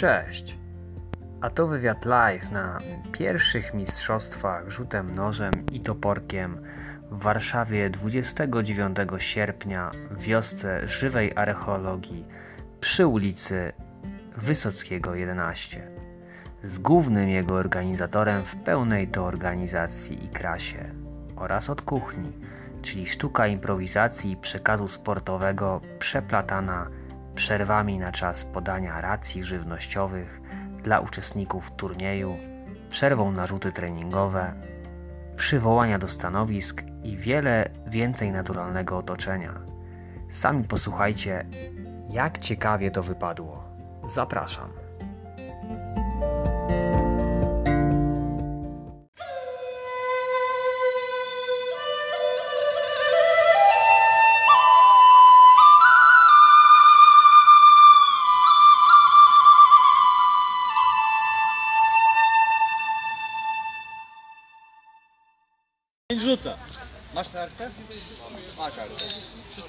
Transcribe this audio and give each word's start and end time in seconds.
Cześć! 0.00 0.58
A 1.40 1.50
to 1.50 1.66
wywiad 1.66 2.04
live 2.04 2.52
na 2.52 2.78
pierwszych 3.12 3.74
mistrzostwach 3.74 4.70
rzutem 4.70 5.14
nożem 5.14 5.52
i 5.72 5.80
toporkiem 5.80 6.60
w 7.10 7.22
Warszawie 7.22 7.90
29 7.90 8.96
sierpnia 9.18 9.90
w 10.10 10.22
wiosce 10.22 10.88
żywej 10.88 11.32
archeologii 11.36 12.24
przy 12.80 13.06
ulicy 13.06 13.72
Wysockiego 14.36 15.14
11 15.14 15.90
z 16.62 16.78
głównym 16.78 17.28
jego 17.28 17.54
organizatorem 17.54 18.44
w 18.44 18.56
pełnej 18.56 19.08
to 19.08 19.24
organizacji 19.24 20.24
i 20.24 20.28
krasie 20.28 20.94
oraz 21.36 21.70
od 21.70 21.82
kuchni, 21.82 22.32
czyli 22.82 23.06
sztuka 23.06 23.46
improwizacji 23.46 24.32
i 24.32 24.36
przekazu 24.36 24.88
sportowego 24.88 25.80
przeplatana 25.98 26.99
przerwami 27.34 27.98
na 27.98 28.12
czas 28.12 28.44
podania 28.44 29.00
racji 29.00 29.44
żywnościowych 29.44 30.40
dla 30.82 31.00
uczestników 31.00 31.70
turnieju, 31.70 32.36
przerwą 32.90 33.32
na 33.32 33.46
rzuty 33.46 33.72
treningowe, 33.72 34.54
przywołania 35.36 35.98
do 35.98 36.08
stanowisk 36.08 36.82
i 37.02 37.16
wiele 37.16 37.70
więcej 37.86 38.30
naturalnego 38.30 38.98
otoczenia. 38.98 39.60
Sami 40.30 40.64
posłuchajcie, 40.64 41.46
jak 42.10 42.38
ciekawie 42.38 42.90
to 42.90 43.02
wypadło. 43.02 43.64
Zapraszam. 44.04 44.79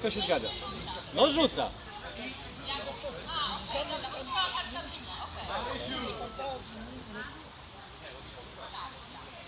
Wszystko 0.02 0.20
się 0.20 0.26
zgadza. 0.26 0.48
No 1.14 1.30
rzuca. 1.30 1.70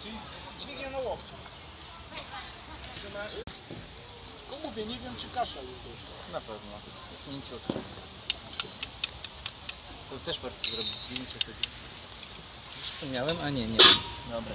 Czyli 0.02 0.19
z 0.19 0.62
dźwignię 0.62 0.91
na 0.91 0.98
łokciu. 0.98 1.34
Trzymasz? 2.97 3.32
Tylko 4.41 4.69
mówię, 4.69 4.86
nie 4.86 4.98
wiem 4.98 5.16
czy 5.16 5.28
kasza 5.28 5.60
już 5.60 5.70
doszła. 5.70 6.32
Na 6.32 6.41
pewno. 6.41 6.72
Jest 7.12 7.27
mięciutko. 7.28 7.75
To 10.10 10.19
też 10.27 10.41
warto 10.41 10.70
zrobić. 10.70 10.92
Zdjęcie 11.10 11.38
wtedy. 11.38 11.58
To 13.00 13.06
miałem? 13.06 13.36
A 13.42 13.50
nie, 13.50 13.66
nie. 13.66 13.78
Dobra. 14.30 14.55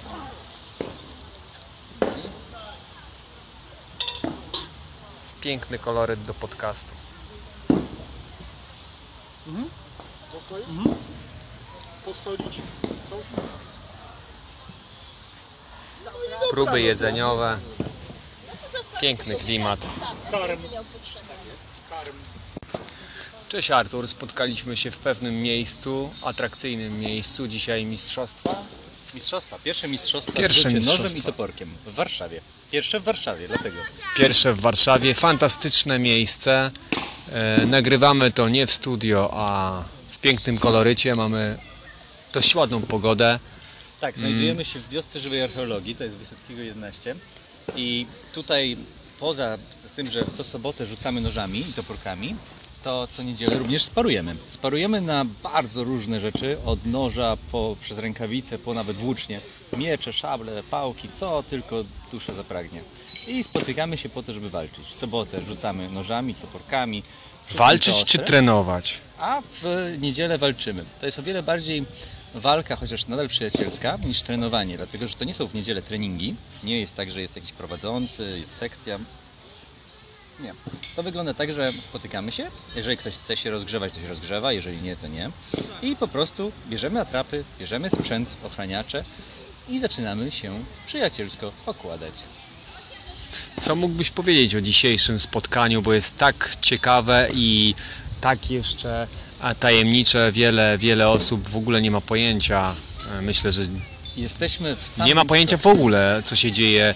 Piękny 5.40 5.78
koloryt 5.78 6.22
do 6.22 6.34
podcastu. 6.34 6.94
Doszło 10.32 10.58
już? 10.58 10.66
Posolić 12.04 12.60
coś? 13.10 13.24
Próby 16.50 16.80
jedzeniowe. 16.80 17.58
Piękny 19.00 19.34
klimat. 19.34 19.88
Karm. 20.30 20.58
Karm. 21.90 22.16
Cześć 23.48 23.70
Artur, 23.70 24.08
spotkaliśmy 24.08 24.76
się 24.76 24.90
w 24.90 24.98
pewnym 24.98 25.42
miejscu, 25.42 26.10
atrakcyjnym 26.24 27.00
miejscu. 27.00 27.48
Dzisiaj 27.48 27.84
mistrzostwa. 27.84 28.59
Mistrzostwa. 29.14 29.58
Pierwsze 29.58 29.88
mistrzostwa 29.88 30.32
Pierwsze 30.32 30.70
w 30.70 30.86
nożem 30.86 31.16
i 31.16 31.22
toporkiem. 31.22 31.70
W 31.86 31.94
Warszawie. 31.94 32.40
Pierwsze 32.70 33.00
w 33.00 33.04
Warszawie, 33.04 33.48
dlatego. 33.48 33.76
Pierwsze 34.16 34.54
w 34.54 34.60
Warszawie, 34.60 35.14
fantastyczne 35.14 35.98
miejsce. 35.98 36.70
E, 37.32 37.66
nagrywamy 37.66 38.30
to 38.30 38.48
nie 38.48 38.66
w 38.66 38.72
studio, 38.72 39.30
a 39.32 39.84
w 40.08 40.18
pięknym 40.18 40.58
kolorycie. 40.58 41.14
Mamy 41.14 41.58
dość 42.32 42.54
ładną 42.54 42.82
pogodę. 42.82 43.38
Tak, 44.00 44.18
znajdujemy 44.18 44.64
się 44.64 44.78
w 44.78 44.88
wiosce 44.88 45.20
żywej 45.20 45.42
archeologii, 45.42 45.94
to 45.94 46.04
jest 46.04 46.16
Wysockiego 46.16 46.62
11 46.62 47.14
i 47.76 48.06
tutaj 48.34 48.76
poza 49.20 49.58
z 49.86 49.94
tym, 49.94 50.10
że 50.10 50.24
co 50.34 50.44
sobotę 50.44 50.86
rzucamy 50.86 51.20
nożami 51.20 51.60
i 51.60 51.72
toporkami, 51.72 52.36
to 52.82 53.08
co 53.10 53.22
niedzielę 53.22 53.58
również 53.58 53.84
sparujemy. 53.84 54.36
Sparujemy 54.50 55.00
na 55.00 55.24
bardzo 55.42 55.84
różne 55.84 56.20
rzeczy, 56.20 56.56
od 56.64 56.86
noża 56.86 57.36
po, 57.52 57.76
przez 57.80 57.98
rękawice, 57.98 58.58
po 58.58 58.74
nawet 58.74 58.96
włócznie, 58.96 59.40
miecze, 59.76 60.12
szable, 60.12 60.62
pałki, 60.62 61.08
co 61.08 61.42
tylko 61.42 61.84
dusza 62.12 62.34
zapragnie. 62.34 62.80
I 63.26 63.44
spotykamy 63.44 63.98
się 63.98 64.08
po 64.08 64.22
to, 64.22 64.32
żeby 64.32 64.50
walczyć. 64.50 64.86
W 64.86 64.94
sobotę 64.94 65.44
rzucamy 65.44 65.88
nożami, 65.90 66.34
toporkami. 66.34 67.02
Walczyć 67.54 68.04
czy 68.04 68.18
trenować? 68.18 68.98
A 69.18 69.42
w 69.62 69.94
niedzielę 70.00 70.38
walczymy. 70.38 70.84
To 71.00 71.06
jest 71.06 71.18
o 71.18 71.22
wiele 71.22 71.42
bardziej 71.42 71.84
walka, 72.34 72.76
chociaż 72.76 73.06
nadal 73.06 73.28
przyjacielska, 73.28 73.98
niż 74.06 74.22
trenowanie, 74.22 74.76
dlatego 74.76 75.08
że 75.08 75.14
to 75.14 75.24
nie 75.24 75.34
są 75.34 75.46
w 75.46 75.54
niedzielę 75.54 75.82
treningi. 75.82 76.34
Nie 76.64 76.80
jest 76.80 76.96
tak, 76.96 77.10
że 77.10 77.20
jest 77.20 77.36
jakiś 77.36 77.52
prowadzący, 77.52 78.38
jest 78.38 78.56
sekcja. 78.56 78.98
Nie. 80.42 80.54
To 80.96 81.02
wygląda 81.02 81.34
tak, 81.34 81.52
że 81.52 81.72
spotykamy 81.72 82.32
się. 82.32 82.50
Jeżeli 82.76 82.96
ktoś 82.96 83.14
chce 83.14 83.36
się 83.36 83.50
rozgrzewać, 83.50 83.92
to 83.92 84.00
się 84.00 84.08
rozgrzewa, 84.08 84.52
jeżeli 84.52 84.82
nie, 84.82 84.96
to 84.96 85.06
nie. 85.06 85.30
I 85.82 85.96
po 85.96 86.08
prostu 86.08 86.52
bierzemy 86.68 87.00
atrapy, 87.00 87.44
bierzemy 87.58 87.90
sprzęt, 87.90 88.28
ochraniacze 88.44 89.04
i 89.68 89.80
zaczynamy 89.80 90.30
się 90.30 90.64
przyjacielsko 90.86 91.52
okładać. 91.66 92.12
Co 93.60 93.76
mógłbyś 93.76 94.10
powiedzieć 94.10 94.54
o 94.54 94.60
dzisiejszym 94.60 95.20
spotkaniu, 95.20 95.82
bo 95.82 95.92
jest 95.92 96.18
tak 96.18 96.56
ciekawe 96.60 97.28
i 97.34 97.74
tak 98.20 98.50
jeszcze 98.50 99.06
tajemnicze, 99.60 100.32
wiele, 100.32 100.78
wiele 100.78 101.08
osób 101.08 101.48
w 101.48 101.56
ogóle 101.56 101.82
nie 101.82 101.90
ma 101.90 102.00
pojęcia. 102.00 102.74
E, 103.18 103.22
Myślę, 103.22 103.52
że 103.52 103.62
Jesteśmy 104.16 104.76
w 104.76 104.88
samym 104.88 105.08
nie 105.08 105.14
ma 105.14 105.24
pojęcia 105.24 105.56
w 105.56 105.66
ogóle, 105.66 106.22
co 106.24 106.36
się 106.36 106.52
dzieje 106.52 106.94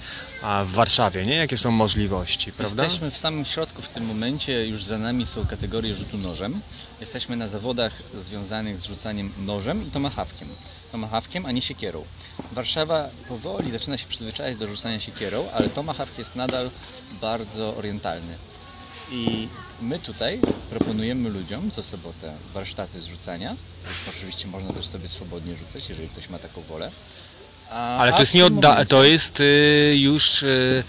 w 0.64 0.72
Warszawie, 0.72 1.26
nie? 1.26 1.36
Jakie 1.36 1.56
są 1.56 1.70
możliwości, 1.70 2.52
prawda? 2.52 2.82
Jesteśmy 2.82 3.10
w 3.10 3.18
samym 3.18 3.44
środku 3.44 3.82
w 3.82 3.88
tym 3.88 4.04
momencie, 4.04 4.66
już 4.66 4.84
za 4.84 4.98
nami 4.98 5.26
są 5.26 5.46
kategorie 5.46 5.94
rzutu 5.94 6.18
nożem. 6.18 6.60
Jesteśmy 7.00 7.36
na 7.36 7.48
zawodach 7.48 7.92
związanych 8.18 8.78
z 8.78 8.84
rzucaniem 8.84 9.32
nożem 9.38 9.88
i 9.88 9.90
tomahawkiem. 9.90 10.48
Tomahawkiem, 10.92 11.46
a 11.46 11.52
nie 11.52 11.62
siekierą. 11.62 12.04
Warszawa 12.52 13.08
powoli 13.28 13.70
zaczyna 13.70 13.96
się 13.98 14.06
przyzwyczajać 14.06 14.56
do 14.56 14.66
rzucania 14.66 15.00
siekierą, 15.00 15.48
ale 15.52 15.68
tomahawk 15.68 16.18
jest 16.18 16.36
nadal 16.36 16.70
bardzo 17.20 17.76
orientalny. 17.76 18.34
I 19.10 19.48
my 19.82 19.98
tutaj 19.98 20.40
proponujemy 20.70 21.28
ludziom 21.28 21.70
co 21.70 21.82
sobotę 21.82 22.34
warsztaty 22.54 23.00
z 23.00 23.04
rzucania. 23.04 23.56
Oczywiście 24.08 24.46
można 24.46 24.72
też 24.72 24.86
sobie 24.86 25.08
swobodnie 25.08 25.56
rzucać, 25.56 25.88
jeżeli 25.88 26.08
ktoś 26.08 26.28
ma 26.28 26.38
taką 26.38 26.62
wolę. 26.62 26.90
Ale 27.70 28.12
to 28.12 28.20
jest 28.20 28.34
nie 28.34 28.44
tym 28.44 28.58
odda- 28.58 28.84
to 28.86 29.04
jest 29.04 29.40
y, 29.40 29.94
już 29.96 30.42
y, 30.42 30.84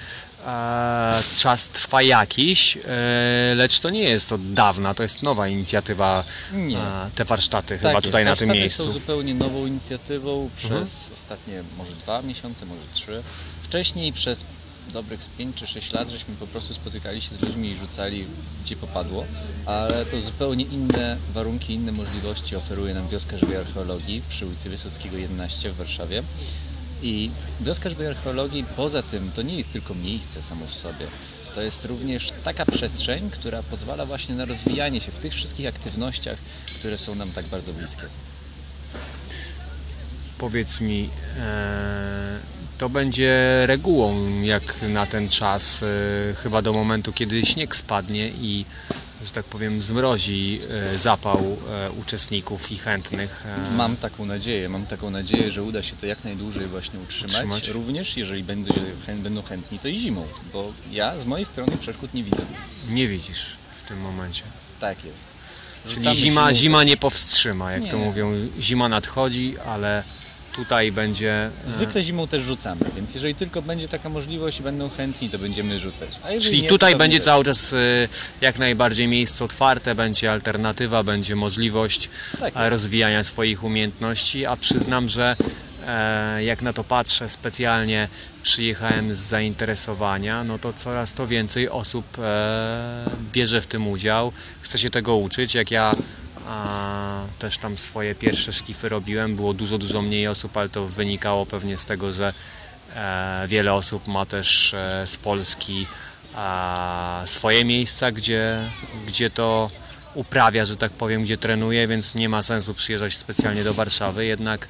czas 1.38 1.70
trwa 1.70 2.02
jakiś, 2.02 2.78
y, 2.78 2.82
lecz 3.56 3.80
to 3.80 3.90
nie 3.90 4.04
jest 4.04 4.32
od 4.34 4.54
dawna, 4.54 4.94
to 4.94 5.04
jest 5.04 5.24
nowa 5.24 5.48
inicjatywa 5.48 6.24
Nie. 6.54 6.78
te 7.16 7.26
warsztaty 7.26 7.68
Tak 7.74 7.80
chyba 7.80 7.92
jest. 7.92 8.04
tutaj 8.04 8.26
na 8.26 8.36
tym 8.36 8.48
Warsztaty 8.48 8.60
miejscu. 8.60 8.84
są 8.84 8.92
zupełnie 8.92 9.34
nową 9.34 9.66
inicjatywą 9.66 10.50
przez 10.58 10.72
Mhm. 10.72 10.88
ostatnie 11.14 11.64
może 11.78 11.92
dwa 11.92 12.22
miesiące, 12.22 12.66
może 12.66 12.82
trzy. 12.94 13.24
Wcześniej 13.64 14.14
przez 14.14 14.46
dobrych 14.94 15.24
z 15.24 15.28
5 15.28 15.56
czy 15.56 15.68
6 15.68 15.94
lat 15.94 16.10
żeśmy 16.10 16.36
po 16.36 16.48
prostu 16.48 16.74
spotykali 16.74 17.22
się 17.22 17.36
z 17.36 17.42
ludźmi 17.42 17.70
i 17.70 17.78
rzucali 17.78 18.26
gdzie 18.64 18.76
popadło, 18.76 19.26
ale 19.66 20.06
to 20.06 20.22
zupełnie 20.22 20.66
inne 20.66 21.18
warunki, 21.34 21.74
inne 21.74 21.92
możliwości 21.92 22.56
oferuje 22.56 22.94
nam 22.94 23.08
Wioska 23.08 23.38
Żywej 23.38 23.58
Archeologii 23.58 24.22
przy 24.30 24.48
ulicy 24.48 24.70
Wysockiego 24.70 25.18
11 25.18 25.72
w 25.72 25.76
Warszawie. 25.76 26.24
I 27.02 27.30
Wioska 27.62 27.90
Żywej 27.90 28.08
Archeologii 28.08 28.66
poza 28.76 29.04
tym 29.04 29.32
to 29.36 29.42
nie 29.42 29.58
jest 29.58 29.72
tylko 29.72 29.96
miejsce 29.96 30.42
samo 30.42 30.66
w 30.66 30.74
sobie. 30.74 31.08
To 31.56 31.62
jest 31.62 31.86
również 31.86 32.34
taka 32.44 32.66
przestrzeń, 32.66 33.30
która 33.30 33.64
pozwala 33.64 34.06
właśnie 34.06 34.36
na 34.36 34.46
rozwijanie 34.46 35.02
się 35.02 35.12
w 35.12 35.20
tych 35.20 35.34
wszystkich 35.34 35.68
aktywnościach, 35.68 36.38
które 36.80 36.98
są 36.98 37.16
nam 37.16 37.32
tak 37.32 37.46
bardzo 37.46 37.74
bliskie. 37.74 38.08
Powiedz 40.38 40.82
mi, 40.82 41.10
e, 41.40 42.40
to 42.78 42.90
będzie 42.90 43.64
regułą 43.66 44.42
jak 44.42 44.82
na 44.90 45.06
ten 45.06 45.30
czas, 45.30 45.84
e, 45.84 46.34
chyba 46.34 46.62
do 46.62 46.74
momentu, 46.74 47.14
kiedy 47.14 47.46
śnieg 47.46 47.76
spadnie 47.76 48.30
i 48.30 48.66
że 49.24 49.32
tak 49.32 49.46
powiem, 49.46 49.82
zmrozi 49.82 50.60
e, 50.94 50.98
zapał 50.98 51.58
uczestników 52.02 52.72
i 52.72 52.78
chętnych. 52.78 53.44
Mam 53.78 53.98
taką 53.98 54.26
nadzieję, 54.26 54.70
mam 54.70 54.86
taką 54.86 55.10
nadzieję, 55.10 55.52
że 55.52 55.64
uda 55.64 55.84
się 55.84 55.96
to 55.96 56.06
jak 56.06 56.24
najdłużej 56.24 56.68
właśnie 56.68 57.00
utrzymać. 57.00 57.32
Utrzymać. 57.34 57.68
Również 57.68 58.18
jeżeli 58.18 58.44
będą, 58.44 58.74
będą 59.08 59.42
chętni, 59.42 59.80
to 59.80 59.88
i 59.88 60.00
zimą, 60.00 60.28
bo 60.54 60.74
ja 60.92 61.18
z 61.18 61.26
mojej 61.26 61.46
strony 61.46 61.78
przeszkód 61.78 62.14
nie 62.14 62.24
widzę. 62.24 62.46
Nie 62.90 63.08
widzisz 63.08 63.46
w 63.84 63.88
tym 63.88 64.00
momencie. 64.02 64.44
Tak 64.80 65.06
jest. 65.06 65.26
Czyli 65.88 66.16
zima, 66.16 66.54
zima 66.54 66.84
nie 66.84 66.98
powstrzyma, 66.98 67.72
jak 67.72 67.92
to 67.92 67.98
Nie. 67.98 68.06
mówią. 68.06 68.32
Zima 68.60 68.90
nadchodzi, 68.90 69.56
ale 69.66 70.04
tutaj 70.56 70.92
będzie. 70.92 71.52
e, 71.68 71.70
Zwykle 71.70 72.04
zimą 72.04 72.28
też 72.28 72.44
rzucamy, 72.44 72.82
więc 72.96 73.14
jeżeli 73.14 73.36
tylko 73.36 73.62
będzie 73.62 73.88
taka 73.88 74.10
możliwość 74.10 74.60
i 74.60 74.64
będą 74.64 74.90
chętni, 74.90 75.30
to 75.30 75.40
będziemy 75.40 75.80
rzucać. 75.80 76.10
Czyli 76.42 76.62
nie, 76.62 76.70
tutaj 76.70 76.96
będzie 76.96 77.20
cały 77.20 77.46
czas 77.46 77.74
e, 77.74 77.78
jak 78.42 78.60
najbardziej 78.60 79.08
miejsce 79.08 79.46
otwarte, 79.46 79.96
będzie 79.96 80.32
alternatywa, 80.32 81.04
będzie 81.04 81.36
możliwość 81.36 82.10
Tak 82.40 82.54
e, 82.58 82.70
rozwijania 82.70 83.24
swoich 83.24 83.64
umiejętności, 83.64 84.46
a 84.46 84.56
przyznam, 84.56 85.10
że 85.10 85.36
jak 86.40 86.62
na 86.62 86.74
to 86.74 86.84
patrzę, 86.84 87.30
specjalnie 87.30 88.08
przyjechałem 88.44 89.14
z 89.14 89.18
zainteresowania, 89.18 90.44
no 90.44 90.60
to 90.60 90.74
coraz 90.74 91.14
to 91.14 91.28
więcej 91.28 91.70
osób 91.70 92.06
bierze 93.34 93.62
w 93.62 93.68
tym 93.68 93.88
udział, 93.88 94.32
chce 94.62 94.78
się 94.78 94.90
tego 94.90 95.16
uczyć. 95.16 95.56
Jak 95.56 95.72
ja 95.72 95.96
też 97.40 97.58
tam 97.58 97.78
swoje 97.78 98.16
pierwsze 98.16 98.54
szlify 98.54 98.90
robiłem, 98.90 99.36
było 99.36 99.54
dużo, 99.54 99.78
dużo 99.78 100.02
mniej 100.02 100.28
osób, 100.28 100.58
ale 100.58 100.70
to 100.70 100.88
wynikało 100.88 101.46
pewnie 101.46 101.78
z 101.78 101.86
tego, 101.86 102.12
że 102.12 102.34
e, 102.96 103.46
wiele 103.48 103.74
osób 103.74 104.08
ma 104.08 104.26
też 104.26 104.74
e, 104.74 105.08
z 105.08 105.18
Polski 105.18 105.88
a, 106.36 107.22
swoje 107.26 107.66
miejsca, 107.66 108.12
gdzie, 108.12 108.72
gdzie 109.08 109.30
to 109.30 109.70
uprawia, 110.14 110.66
że 110.66 110.76
tak 110.76 110.92
powiem, 110.92 111.24
gdzie 111.24 111.38
trenuje, 111.38 111.88
więc 111.88 112.16
nie 112.16 112.30
ma 112.30 112.44
sensu 112.44 112.74
przyjeżdżać 112.74 113.18
specjalnie 113.18 113.64
do 113.64 113.74
Warszawy. 113.74 114.26
Jednak 114.26 114.68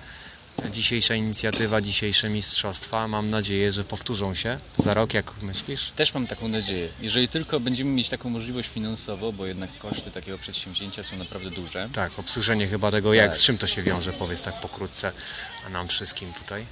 dzisiejsza 0.72 1.16
inicjatywa, 1.16 1.82
dzisiejsze 1.82 2.30
mistrzostwa, 2.30 3.08
mam 3.08 3.28
nadzieję, 3.28 3.72
że 3.72 3.84
powtórzą 3.84 4.34
się 4.36 4.60
za 4.78 4.94
rok, 4.94 5.14
jak 5.14 5.42
myślisz? 5.42 5.92
Też 5.96 6.14
mam 6.14 6.28
taką 6.28 6.48
nadzieję. 6.48 6.90
Jeżeli 7.02 7.28
tylko 7.28 7.60
będziemy 7.60 7.92
mieć 7.92 8.10
taką 8.10 8.30
możliwość 8.30 8.70
finansową, 8.70 9.32
bo 9.32 9.46
jednak 9.46 9.78
koszty 9.78 10.12
takiego 10.12 10.38
przedsięwzięcia 10.38 11.04
są 11.04 11.18
naprawdę 11.18 11.50
duże. 11.52 11.90
Tak, 11.94 12.20
obsłużenie 12.20 12.68
chyba 12.68 12.92
tego, 12.92 13.14
jak, 13.14 13.30
Tak. 13.30 13.38
z 13.38 13.44
czym 13.44 13.58
to 13.58 13.68
się 13.68 13.84
wiąże, 13.84 14.14
powiedz 14.14 14.44
tak 14.44 14.60
pokrótce, 14.62 15.12
a 15.68 15.70
nam 15.70 15.88
wszystkim 15.88 16.34
tutaj. 16.34 16.66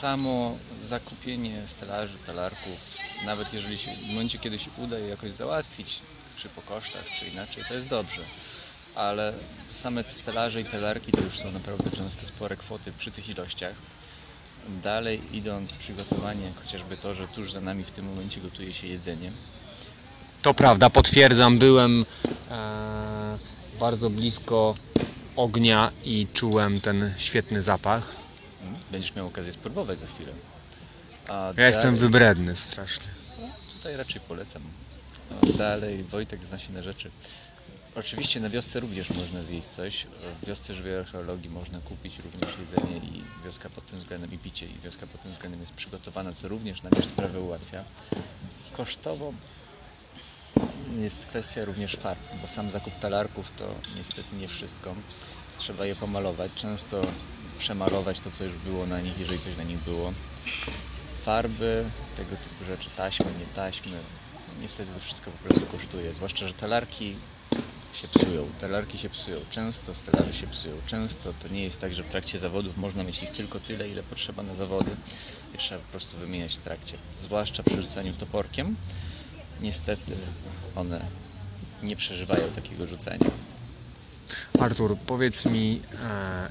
Samo 0.00 0.58
zakupienie 0.82 1.62
stelaży, 1.66 2.18
talarków, 2.26 2.96
nawet 3.26 3.54
jeżeli 3.54 3.78
się, 3.78 3.90
w 3.96 4.06
momencie 4.06 4.38
kiedy 4.38 4.58
się 4.58 4.70
uda 4.76 4.98
je 4.98 5.08
jakoś 5.08 5.32
załatwić, 5.32 6.00
czy 6.36 6.48
po 6.48 6.62
kosztach, 6.62 7.04
czy 7.18 7.26
inaczej, 7.26 7.64
to 7.68 7.74
jest 7.74 7.88
dobrze. 7.88 8.22
Ale 8.98 9.32
same 9.72 10.04
te 10.04 10.10
stelaże 10.12 10.60
i 10.60 10.64
talarki 10.64 11.12
to 11.12 11.20
już 11.20 11.38
są 11.38 11.52
naprawdę 11.52 11.90
często 11.90 12.26
spore 12.26 12.56
kwoty 12.56 12.92
przy 12.98 13.10
tych 13.10 13.28
ilościach. 13.28 13.74
Dalej 14.82 15.20
idąc 15.32 15.72
przygotowanie, 15.76 16.52
chociażby 16.64 16.96
to, 16.96 17.14
że 17.14 17.28
tuż 17.28 17.52
za 17.52 17.60
nami 17.60 17.84
w 17.84 17.90
tym 17.90 18.04
momencie 18.06 18.40
gotuje 18.40 18.74
się 18.74 18.86
jedzenie. 18.86 19.32
To 20.42 20.54
prawda, 20.54 20.90
potwierdzam, 20.90 21.58
byłem 21.58 22.04
e, 22.50 23.38
bardzo 23.80 24.10
blisko 24.10 24.74
ognia 25.36 25.90
i 26.04 26.26
czułem 26.34 26.80
ten 26.80 27.14
świetny 27.16 27.62
zapach. 27.62 28.12
Mm, 28.62 28.74
Będziesz 28.90 29.14
miał 29.14 29.26
okazję 29.26 29.52
spróbować 29.52 29.98
za 29.98 30.06
chwilę. 30.06 30.32
A 31.28 31.52
Ja 31.56 31.66
jestem 31.66 31.84
dalej- 31.84 32.00
wybredny 32.00 32.56
strasznie. 32.56 33.06
Tutaj 33.76 33.96
raczej 33.96 34.20
polecam. 34.20 34.62
No, 35.30 35.52
dalej 35.52 36.02
Wojtek 36.04 36.46
zna 36.46 36.58
się 36.58 36.72
na 36.72 36.82
rzeczy. 36.82 37.10
Oczywiście 37.94 38.40
na 38.40 38.50
wiosce 38.50 38.80
również 38.80 39.10
można 39.10 39.42
zjeść 39.42 39.68
coś. 39.68 40.06
W 40.42 40.46
wiosce 40.46 40.74
żywej 40.74 40.96
archeologii 40.96 41.50
można 41.50 41.80
kupić 41.80 42.18
również 42.18 42.50
jedzenie 42.58 42.96
i 42.96 43.22
wioska 43.44 43.70
pod 43.70 43.86
tym 43.86 43.98
względem 43.98 44.32
i 44.32 44.38
picie 44.38 44.66
i 44.66 44.78
wioska 44.78 45.06
pod 45.06 45.22
tym 45.22 45.32
względem 45.32 45.60
jest 45.60 45.72
przygotowana, 45.72 46.32
co 46.32 46.48
również 46.48 46.82
nam 46.82 46.92
sprawę 47.04 47.40
ułatwia. 47.40 47.84
Kosztowo 48.72 49.32
jest 50.98 51.26
kwestia 51.26 51.64
również 51.64 51.96
farb, 51.96 52.20
bo 52.42 52.48
sam 52.48 52.70
zakup 52.70 52.98
talarków 52.98 53.50
to 53.56 53.74
niestety 53.96 54.36
nie 54.36 54.48
wszystko. 54.48 54.94
Trzeba 55.58 55.86
je 55.86 55.96
pomalować, 55.96 56.52
często 56.54 57.00
przemalować 57.58 58.20
to, 58.20 58.30
co 58.30 58.44
już 58.44 58.54
było 58.54 58.86
na 58.86 59.00
nich, 59.00 59.18
jeżeli 59.18 59.38
coś 59.38 59.56
na 59.56 59.62
nich 59.62 59.78
było 59.78 60.12
farby, 61.22 61.90
tego 62.16 62.36
typu 62.36 62.64
rzeczy, 62.64 62.90
taśmy, 62.96 63.26
nie 63.38 63.46
taśmy. 63.54 63.98
Niestety 64.60 64.92
to 64.94 65.00
wszystko 65.00 65.30
po 65.30 65.48
prostu 65.48 65.66
kosztuje. 65.66 66.14
Zwłaszcza, 66.14 66.48
że 66.48 66.54
talarki 66.54 67.16
się 67.92 68.08
psują. 68.08 68.46
Talarki 68.60 68.98
się 68.98 69.08
psują. 69.10 69.36
Często 69.50 69.94
stelaże 69.94 70.32
się 70.32 70.46
psują. 70.46 70.74
Często 70.86 71.34
to 71.42 71.48
nie 71.48 71.64
jest 71.64 71.80
tak, 71.80 71.94
że 71.94 72.02
w 72.02 72.08
trakcie 72.08 72.38
zawodów 72.38 72.76
można 72.76 73.04
mieć 73.04 73.22
ich 73.22 73.30
tylko 73.30 73.60
tyle, 73.60 73.88
ile 73.88 74.02
potrzeba 74.02 74.42
na 74.42 74.54
zawody 74.54 74.90
i 75.54 75.58
trzeba 75.58 75.80
po 75.80 75.90
prostu 75.90 76.18
wymieniać 76.18 76.54
w 76.54 76.62
trakcie. 76.62 76.96
Zwłaszcza 77.22 77.62
przy 77.62 77.82
rzucaniu 77.82 78.12
toporkiem. 78.12 78.76
Niestety 79.60 80.16
one 80.76 81.00
nie 81.82 81.96
przeżywają 81.96 82.48
takiego 82.48 82.86
rzucania. 82.86 83.30
Artur, 84.60 84.96
powiedz 85.06 85.46
mi, 85.46 85.82
e, 86.02 86.48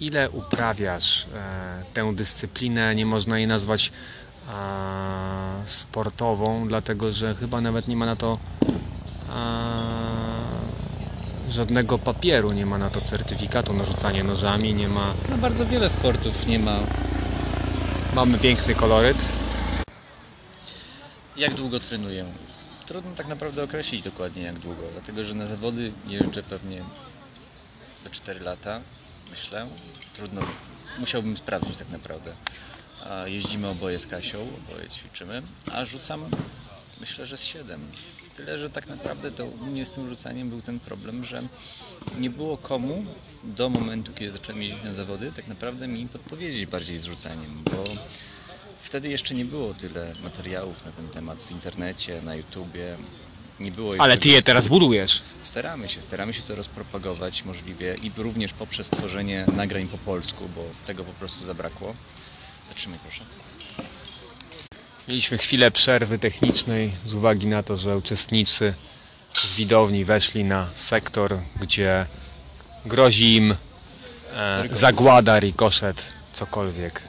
ile 0.00 0.30
uprawiasz 0.30 1.26
e, 1.34 1.84
tę 1.94 2.14
dyscyplinę? 2.14 2.94
Nie 2.94 3.06
można 3.06 3.38
jej 3.38 3.46
nazwać 3.46 3.92
e, 4.48 5.62
sportową, 5.66 6.68
dlatego 6.68 7.12
że 7.12 7.34
chyba 7.34 7.60
nawet 7.60 7.88
nie 7.88 7.96
ma 7.96 8.06
na 8.06 8.16
to 8.16 8.38
żadnego 11.48 11.98
papieru, 11.98 12.52
nie 12.52 12.66
ma 12.66 12.78
na 12.78 12.90
to 12.90 13.00
certyfikatu 13.00 13.72
na 13.72 13.84
rzucanie 13.84 14.24
nożami, 14.24 14.74
nie 14.74 14.88
ma. 14.88 15.14
No 15.30 15.38
bardzo 15.38 15.66
wiele 15.66 15.90
sportów 15.90 16.46
nie 16.46 16.58
ma 16.58 16.80
Mamy 18.14 18.38
piękny 18.38 18.74
koloryt. 18.74 19.32
Jak 21.36 21.54
długo 21.54 21.80
trenuję? 21.80 22.24
Trudno 22.86 23.14
tak 23.14 23.26
naprawdę 23.26 23.62
określić 23.62 24.02
dokładnie 24.02 24.42
jak 24.42 24.58
długo, 24.58 24.82
dlatego 24.92 25.24
że 25.24 25.34
na 25.34 25.46
zawody 25.46 25.92
jeżdżę 26.06 26.42
pewnie 26.42 26.82
za 28.04 28.10
4 28.10 28.40
lata, 28.40 28.80
myślę. 29.30 29.66
Trudno, 30.16 30.42
musiałbym 30.98 31.36
sprawdzić 31.36 31.76
tak 31.76 31.88
naprawdę. 31.88 32.34
Jeździmy 33.24 33.68
oboje 33.68 33.98
z 33.98 34.06
Kasią, 34.06 34.38
oboje 34.38 34.88
ćwiczymy, 34.88 35.42
a 35.72 35.84
rzucam 35.84 36.26
myślę, 37.00 37.26
że 37.26 37.36
z 37.36 37.42
7. 37.42 37.80
Tyle, 38.36 38.58
że 38.58 38.70
tak 38.70 38.86
naprawdę 38.86 39.32
to 39.32 39.46
u 39.46 39.66
mnie 39.66 39.86
z 39.86 39.90
tym 39.90 40.08
rzucaniem 40.08 40.50
był 40.50 40.62
ten 40.62 40.80
problem, 40.80 41.24
że 41.24 41.42
nie 42.18 42.30
było 42.30 42.56
komu 42.56 43.04
do 43.44 43.68
momentu, 43.68 44.12
kiedy 44.12 44.32
zacząłem 44.32 44.62
jeździć 44.62 44.84
na 44.84 44.94
zawody, 44.94 45.32
tak 45.32 45.48
naprawdę 45.48 45.88
mi 45.88 46.08
podpowiedzieć 46.08 46.66
bardziej 46.66 46.98
z 46.98 47.04
rzucaniem, 47.04 47.62
bo 47.64 47.84
Wtedy 48.84 49.08
jeszcze 49.08 49.34
nie 49.34 49.44
było 49.44 49.74
tyle 49.74 50.14
materiałów 50.22 50.84
na 50.84 50.92
ten 50.92 51.08
temat 51.08 51.42
w 51.42 51.50
internecie, 51.50 52.22
na 52.22 52.34
YouTubie. 52.34 52.96
Nie 53.60 53.70
było 53.70 53.92
Ale 53.98 54.18
ty 54.18 54.28
je 54.28 54.42
teraz 54.42 54.68
budujesz. 54.68 55.22
Staramy 55.42 55.88
się, 55.88 56.00
staramy 56.00 56.32
się 56.32 56.42
to 56.42 56.54
rozpropagować 56.54 57.44
możliwie 57.44 57.94
i 58.02 58.10
również 58.16 58.52
poprzez 58.52 58.90
tworzenie 58.90 59.46
nagrań 59.56 59.88
po 59.88 59.98
polsku, 59.98 60.48
bo 60.54 60.64
tego 60.86 61.04
po 61.04 61.12
prostu 61.12 61.46
zabrakło. 61.46 61.94
Zatrzymaj 62.68 62.98
proszę. 62.98 63.24
Mieliśmy 65.08 65.38
chwilę 65.38 65.70
przerwy 65.70 66.18
technicznej 66.18 66.92
z 67.06 67.14
uwagi 67.14 67.46
na 67.46 67.62
to, 67.62 67.76
że 67.76 67.96
uczestnicy 67.96 68.74
z 69.34 69.54
widowni 69.54 70.04
weszli 70.04 70.44
na 70.44 70.68
sektor, 70.74 71.38
gdzie 71.60 72.06
grozi 72.86 73.36
im 73.36 73.54
e, 74.32 74.68
zagłada, 74.70 75.38
rikoszet, 75.40 76.12
cokolwiek. 76.32 77.02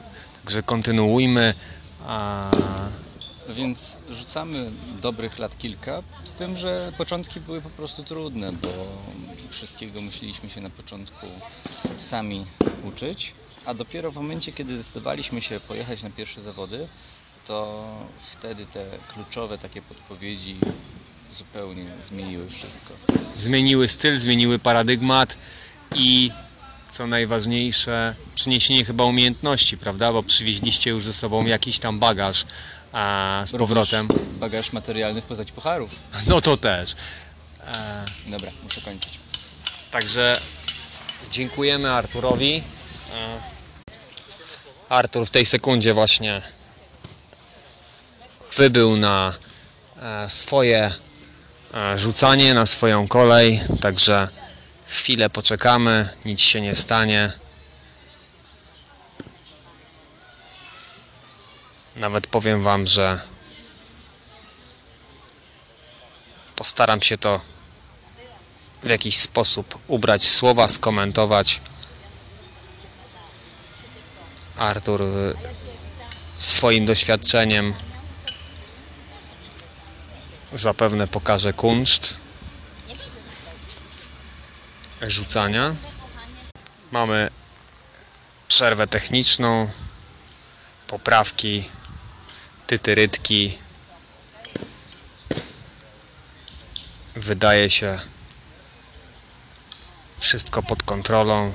Także 0.44 0.62
kontynuujmy. 0.62 1.54
A, 2.06 2.50
Więc 3.48 3.98
rzucamy 4.10 4.70
dobrych 5.00 5.38
lat 5.38 5.58
kilka, 5.58 6.02
z 6.24 6.32
tym, 6.32 6.56
że 6.56 6.92
początki 6.98 7.40
były 7.40 7.60
po 7.60 7.70
prostu 7.70 8.04
trudne, 8.04 8.52
bo 8.52 8.68
wszystkiego 9.50 10.00
musieliśmy 10.00 10.50
się 10.50 10.60
na 10.60 10.70
początku 10.70 11.26
sami 11.98 12.46
uczyć, 12.84 13.34
a 13.64 13.74
dopiero 13.74 14.10
w 14.10 14.14
momencie, 14.14 14.52
kiedy 14.52 14.74
zdecydowaliśmy 14.74 15.42
się 15.42 15.60
pojechać 15.60 16.02
na 16.02 16.10
pierwsze 16.10 16.40
zawody, 16.40 16.88
to 17.46 17.84
wtedy 18.32 18.66
te 18.66 18.84
kluczowe 19.14 19.58
takie 19.58 19.82
podpowiedzi 19.82 20.56
zupełnie 21.32 21.86
zmieniły 22.02 22.48
wszystko. 22.50 22.94
zmieniły 23.36 23.88
styl, 23.88 24.18
zmieniły 24.18 24.58
paradygmat 24.58 25.38
i 25.94 26.30
co 26.90 27.06
najważniejsze, 27.06 28.14
przyniesienie 28.34 28.84
chyba 28.84 29.04
umiejętności, 29.04 29.78
prawda? 29.78 30.12
Bo 30.12 30.22
przywieźliście 30.22 30.90
już 30.90 31.04
ze 31.04 31.12
sobą 31.12 31.46
jakiś 31.46 31.78
tam 31.78 31.98
bagaż 31.98 32.44
a, 32.92 33.42
z 33.46 33.52
powrotem. 33.52 34.08
Również 34.08 34.26
Bagaż 34.38 34.72
materialny 34.72 35.20
w 35.22 35.24
postaci 35.24 35.52
pucharów. 35.52 35.90
No 36.28 36.40
to 36.40 36.56
też. 36.56 36.96
E, 37.66 38.04
Dobra, 38.26 38.50
muszę 38.62 38.80
kończyć. 38.80 39.18
Także 39.90 40.40
dziękujemy 41.30 41.90
Arturowi. 41.90 42.62
E, 43.14 43.38
Artur 44.88 45.26
w 45.26 45.30
tej 45.30 45.46
sekundzie 45.46 45.94
właśnie 45.94 46.42
wybył 48.56 48.96
na 48.96 49.34
e, 50.02 50.30
swoje 50.30 50.92
e, 51.74 51.98
rzucanie, 51.98 52.54
na 52.54 52.66
swoją 52.66 53.08
kolej. 53.08 53.60
Także 53.80 54.28
chwilę 54.86 55.30
poczekamy, 55.30 56.08
nic 56.24 56.40
się 56.40 56.60
nie 56.60 56.76
stanie. 56.76 57.32
Nawet 61.96 62.26
powiem 62.26 62.62
Wam, 62.62 62.86
że 62.86 63.20
postaram 66.56 67.02
się 67.02 67.18
to 67.18 67.40
w 68.82 68.88
jakiś 68.90 69.16
sposób 69.16 69.78
ubrać 69.88 70.24
słowa, 70.24 70.68
skomentować. 70.68 71.60
Artur 74.56 75.02
y, 75.02 75.34
swoim 76.36 76.86
doświadczeniem 76.86 77.74
zapewne 80.58 81.08
pokaże 81.08 81.52
kunszt 81.52 82.16
rzucania. 85.02 85.74
Mamy 86.92 87.30
przerwę 88.48 88.86
techniczną, 88.86 89.70
poprawki, 90.86 91.68
tytyrytki. 92.66 93.58
Wydaje 97.14 97.70
się 97.70 98.00
wszystko 100.18 100.62
pod 100.62 100.82
kontrolą. 100.82 101.54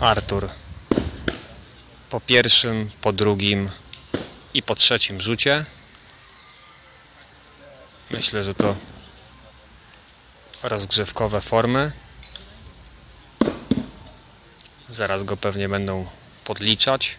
Artur 0.00 0.48
po 2.10 2.20
pierwszym, 2.20 2.90
po 3.00 3.12
drugim 3.12 3.70
i 4.54 4.62
po 4.62 4.74
trzecim 4.74 5.20
rzucie. 5.20 5.64
Myślę, 8.10 8.44
że 8.44 8.54
to 8.54 8.76
rozgrzewkowe 10.62 11.40
formy. 11.40 11.92
Zaraz 14.88 15.24
go 15.24 15.36
pewnie 15.36 15.68
będą 15.68 16.06
podliczać. 16.44 17.16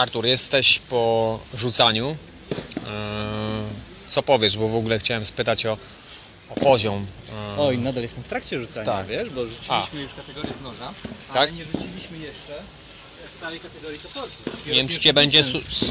Artur, 0.00 0.26
jesteś 0.26 0.78
po 0.78 1.38
rzucaniu. 1.54 2.16
Eee, 2.76 2.84
Co 4.06 4.22
powiesz, 4.22 4.58
bo 4.58 4.68
w 4.68 4.76
ogóle 4.76 4.98
chciałem 4.98 5.24
spytać 5.24 5.66
o, 5.66 5.76
o 6.50 6.54
poziom. 6.60 7.06
Eee, 7.28 7.58
Oj, 7.58 7.78
nadal 7.78 8.02
jestem 8.02 8.24
w 8.24 8.28
trakcie 8.28 8.60
rzucania, 8.60 8.86
Tak. 8.86 9.06
wiesz, 9.06 9.30
bo 9.30 9.46
rzuciliśmy 9.46 10.00
już 10.00 10.14
kategorię 10.14 10.52
z 10.60 10.62
noża, 10.62 10.94
Tak? 11.28 11.36
ale 11.36 11.52
nie 11.52 11.64
rzuciliśmy 11.64 12.18
jeszcze 12.18 12.62
w 13.36 13.40
całej 13.40 13.60
kategorii 13.60 13.98
toporków. 13.98 14.42
Dopiero 14.44 14.66
Nie 14.68 14.74
wiem, 14.74 14.88
czy 14.88 14.98
cię 15.00 15.12
będzie 15.12 15.44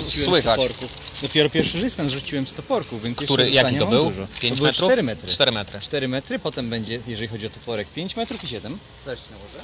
słychać. 0.09 0.59
toporków. 0.61 1.19
Dopiero 1.21 1.49
pierwszy 1.49 1.77
dystans 1.77 2.11
rzuciłem 2.11 2.47
z 2.47 2.53
toporków, 2.53 3.03
więc 3.03 3.17
Który, 3.17 3.43
jeszcze 3.49 3.55
jaki 3.63 3.79
to 3.79 3.85
był? 3.85 4.05
Dużo. 4.05 4.27
5 4.41 4.57
to 4.57 4.63
metrów? 4.63 4.85
4 4.87 5.03
metry. 5.03 5.27
4 5.29 5.51
metry. 5.51 5.79
4 5.81 6.07
metry, 6.07 6.39
potem 6.39 6.69
będzie, 6.69 6.99
jeżeli 7.07 7.27
chodzi 7.27 7.47
o 7.47 7.49
toporek, 7.49 7.87
5 7.87 8.15
metrów 8.15 8.43
i 8.43 8.47
7. 8.47 8.77
Zaraz 9.05 9.19
ci 9.19 9.25
nałożę. 9.31 9.59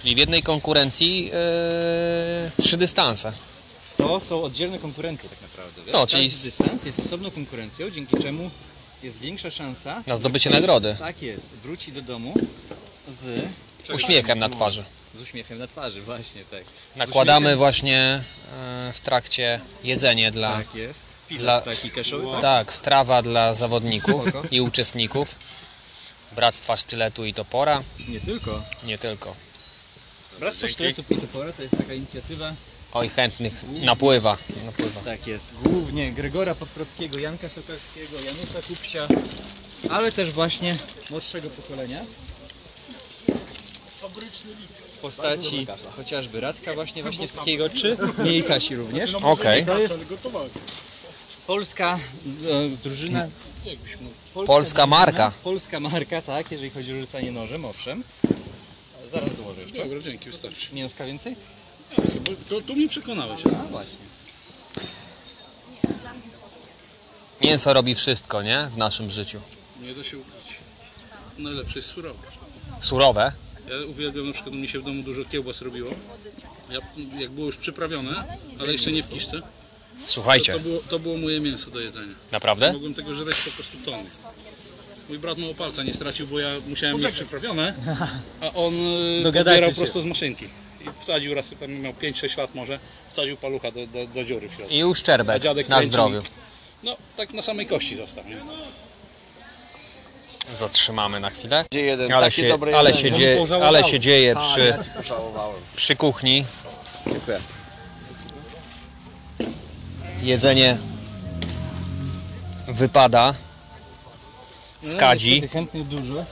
Czyli 0.00 0.14
w 0.14 0.18
jednej 0.18 0.42
konkurencji 0.42 1.30
eee, 1.34 2.50
trzy 2.64 2.76
dystanse. 2.76 3.32
To 3.96 4.20
są 4.20 4.42
oddzielne 4.42 4.78
konkurencje 4.78 5.28
tak 5.28 5.40
naprawdę. 5.42 5.82
Wiesz? 5.82 5.92
No, 5.92 6.06
czyli- 6.06 6.30
Każdy 6.30 6.44
dystans 6.50 6.84
jest 6.84 7.00
osobną 7.00 7.30
konkurencją, 7.30 7.90
dzięki 7.90 8.16
czemu 8.22 8.50
jest 9.02 9.20
większa 9.20 9.50
szansa 9.50 10.02
Na 10.06 10.16
zdobycie 10.16 10.50
ktoś- 10.50 10.60
nagrody. 10.60 10.96
Tak 10.98 11.22
jest, 11.22 11.46
wróci 11.62 11.92
do 11.92 12.02
domu 12.02 12.34
z 13.08 13.44
Uśmiechem 13.94 14.38
na 14.38 14.48
twarzy. 14.48 14.84
Z 15.14 15.20
uśmiechem 15.20 15.58
na 15.58 15.66
twarzy, 15.66 16.02
właśnie 16.02 16.44
tak. 16.44 16.64
Z 16.94 16.96
Nakładamy 16.96 17.46
uśmiechem- 17.46 17.58
właśnie 17.58 18.22
e, 18.54 18.90
w 18.92 19.00
trakcie 19.00 19.60
jedzenie 19.84 20.30
dla. 20.32 20.56
Tak 20.56 20.74
jest. 20.74 21.02
Pilot 21.28 21.42
Dla- 21.42 21.60
taki 21.60 21.90
kaszowy, 21.90 22.26
tak? 22.32 22.40
Tak, 22.40 22.72
strawa 22.72 23.22
dla 23.22 23.54
zawodników 23.54 24.24
i 24.50 24.60
uczestników. 24.60 25.36
Bractwa 26.32 26.76
Sztyletu 26.76 27.24
i 27.24 27.34
Topora. 27.34 27.82
Nie 28.08 28.20
tylko. 28.20 28.62
Nie 28.84 28.98
tylko. 28.98 29.34
Bractwo 30.40 30.68
Sztyletów 30.68 31.10
i 31.10 31.16
Topora 31.16 31.52
to 31.52 31.62
jest 31.62 31.76
taka 31.76 31.94
inicjatywa, 31.94 32.52
Oj, 32.92 33.08
chętnych 33.08 33.64
napływa. 33.84 34.38
napływa. 34.66 35.00
tak 35.04 35.26
jest, 35.26 35.52
głównie 35.62 36.12
Gregora 36.12 36.54
Paprockiego, 36.54 37.18
Janka 37.18 37.48
Tokarskiego, 37.48 38.16
Janusza 38.26 38.62
Kupsia, 38.68 39.08
ale 39.90 40.12
też 40.12 40.32
właśnie 40.32 40.76
młodszego 41.10 41.50
pokolenia 41.50 42.04
Fabryczny 44.00 44.50
lic. 44.60 44.78
w 44.78 44.98
postaci 44.98 45.66
chociażby 45.96 46.40
Radka 46.40 46.74
właśnie 46.74 47.02
Waśniewskiego, 47.02 47.70
czy 47.70 47.96
mnie 48.18 48.38
i 48.38 48.42
Kasi 48.42 48.76
również. 48.76 49.12
No 49.12 49.20
może 49.20 49.32
Okej. 49.32 49.64
gotowali. 50.10 50.50
Polska 51.46 51.98
e, 52.50 52.68
drużyna, 52.84 53.28
polska, 54.34 54.52
Polska 54.52 54.86
marka. 54.86 55.32
Polska 55.44 55.80
marka, 55.80 56.22
tak, 56.22 56.50
jeżeli 56.52 56.70
chodzi 56.70 56.92
o 56.92 57.00
rzucanie 57.00 57.32
nożem, 57.32 57.64
owszem. 57.64 58.02
Zaraz 59.10 59.36
dołożę 59.36 59.62
jeszcze. 59.62 59.82
Dobra, 59.84 60.00
dzięki, 60.00 60.30
wystarczy. 60.30 60.74
Mięska 60.74 61.04
więcej? 61.06 61.36
Bo 62.20 62.30
to, 62.48 62.60
tu 62.60 62.74
mnie 62.76 62.88
przekonałeś. 62.88 63.40
A 63.46 63.64
właśnie. 63.64 63.96
Mięso 67.42 67.72
robi 67.72 67.94
wszystko, 67.94 68.42
nie? 68.42 68.68
W 68.70 68.76
naszym 68.76 69.10
życiu. 69.10 69.40
Nie 69.82 69.94
da 69.94 70.04
się 70.04 70.18
ukryć. 70.18 70.58
Najlepsze 71.38 71.78
jest 71.78 71.88
surowe. 71.90 72.18
Surowe. 72.80 73.32
Ja 73.68 73.86
uwielbiam, 73.90 74.26
na 74.26 74.32
przykład 74.32 74.54
mi 74.54 74.68
się 74.68 74.80
w 74.80 74.84
domu 74.84 75.02
dużo 75.02 75.24
kiełbas 75.24 75.62
robiło. 75.62 75.90
Ja, 76.70 76.78
jak 77.18 77.30
było 77.30 77.46
już 77.46 77.56
przyprawione, 77.56 78.24
ale 78.60 78.72
jeszcze 78.72 78.92
nie 78.92 79.02
w 79.02 79.08
kiszce, 79.08 79.40
to, 79.40 79.46
Słuchajcie, 80.06 80.52
to, 80.52 80.60
było, 80.60 80.80
to 80.88 80.98
było 80.98 81.16
moje 81.16 81.40
mięso 81.40 81.70
do 81.70 81.80
jedzenia. 81.80 82.14
naprawdę? 82.32 82.72
Mogłem 82.72 82.94
tego 82.94 83.14
żreć 83.14 83.36
po 83.36 83.50
prostu 83.50 83.76
tony. 83.84 84.04
Mój 85.08 85.18
brat 85.18 85.38
mało 85.38 85.54
palca 85.54 85.82
nie 85.82 85.92
stracił, 85.92 86.26
bo 86.26 86.38
ja 86.38 86.48
musiałem 86.68 87.00
mieć 87.00 87.14
przyprawione, 87.14 87.74
a 88.40 88.52
on 88.52 88.74
Dogadacie 89.22 89.56
pobierał 89.56 89.76
prosto 89.76 90.00
z 90.00 90.04
maszynki. 90.04 90.44
I 90.80 91.02
wsadził 91.02 91.34
raz, 91.34 91.50
tam 91.60 91.72
miał 91.72 91.92
5-6 91.92 92.38
lat 92.38 92.54
może, 92.54 92.78
wsadził 93.10 93.36
palucha 93.36 93.70
do, 93.70 93.86
do, 93.86 94.06
do 94.06 94.24
dziury 94.24 94.48
w 94.48 94.52
środku. 94.54 94.74
I 94.74 94.84
uszczerbek 94.84 95.44
na 95.44 95.54
kręci 95.54 95.86
zdrowiu. 95.86 96.22
No, 96.82 96.96
tak 97.16 97.34
na 97.34 97.42
samej 97.42 97.66
kości 97.66 97.96
został, 97.96 98.24
nie? 98.24 98.36
Zatrzymamy 100.54 101.20
na 101.20 101.30
chwilę. 101.30 101.64
jeden 101.72 102.12
Ale 102.12 102.30
się, 102.30 102.58
ale, 102.76 102.94
się 102.94 103.12
dzieje, 103.12 103.46
ale 103.62 103.84
się 103.84 104.00
dzieje 104.00 104.36
przy, 104.36 104.74
przy 105.76 105.96
kuchni. 105.96 106.44
Dziękuję. 107.06 107.40
Jedzenie 110.22 110.78
wypada. 112.68 113.34
No, 114.82 114.88
Z 114.88 114.94
kadzi. 114.94 115.30
niestety 115.30 115.52
Chętnych 115.52 115.86
dużo. 115.88 116.24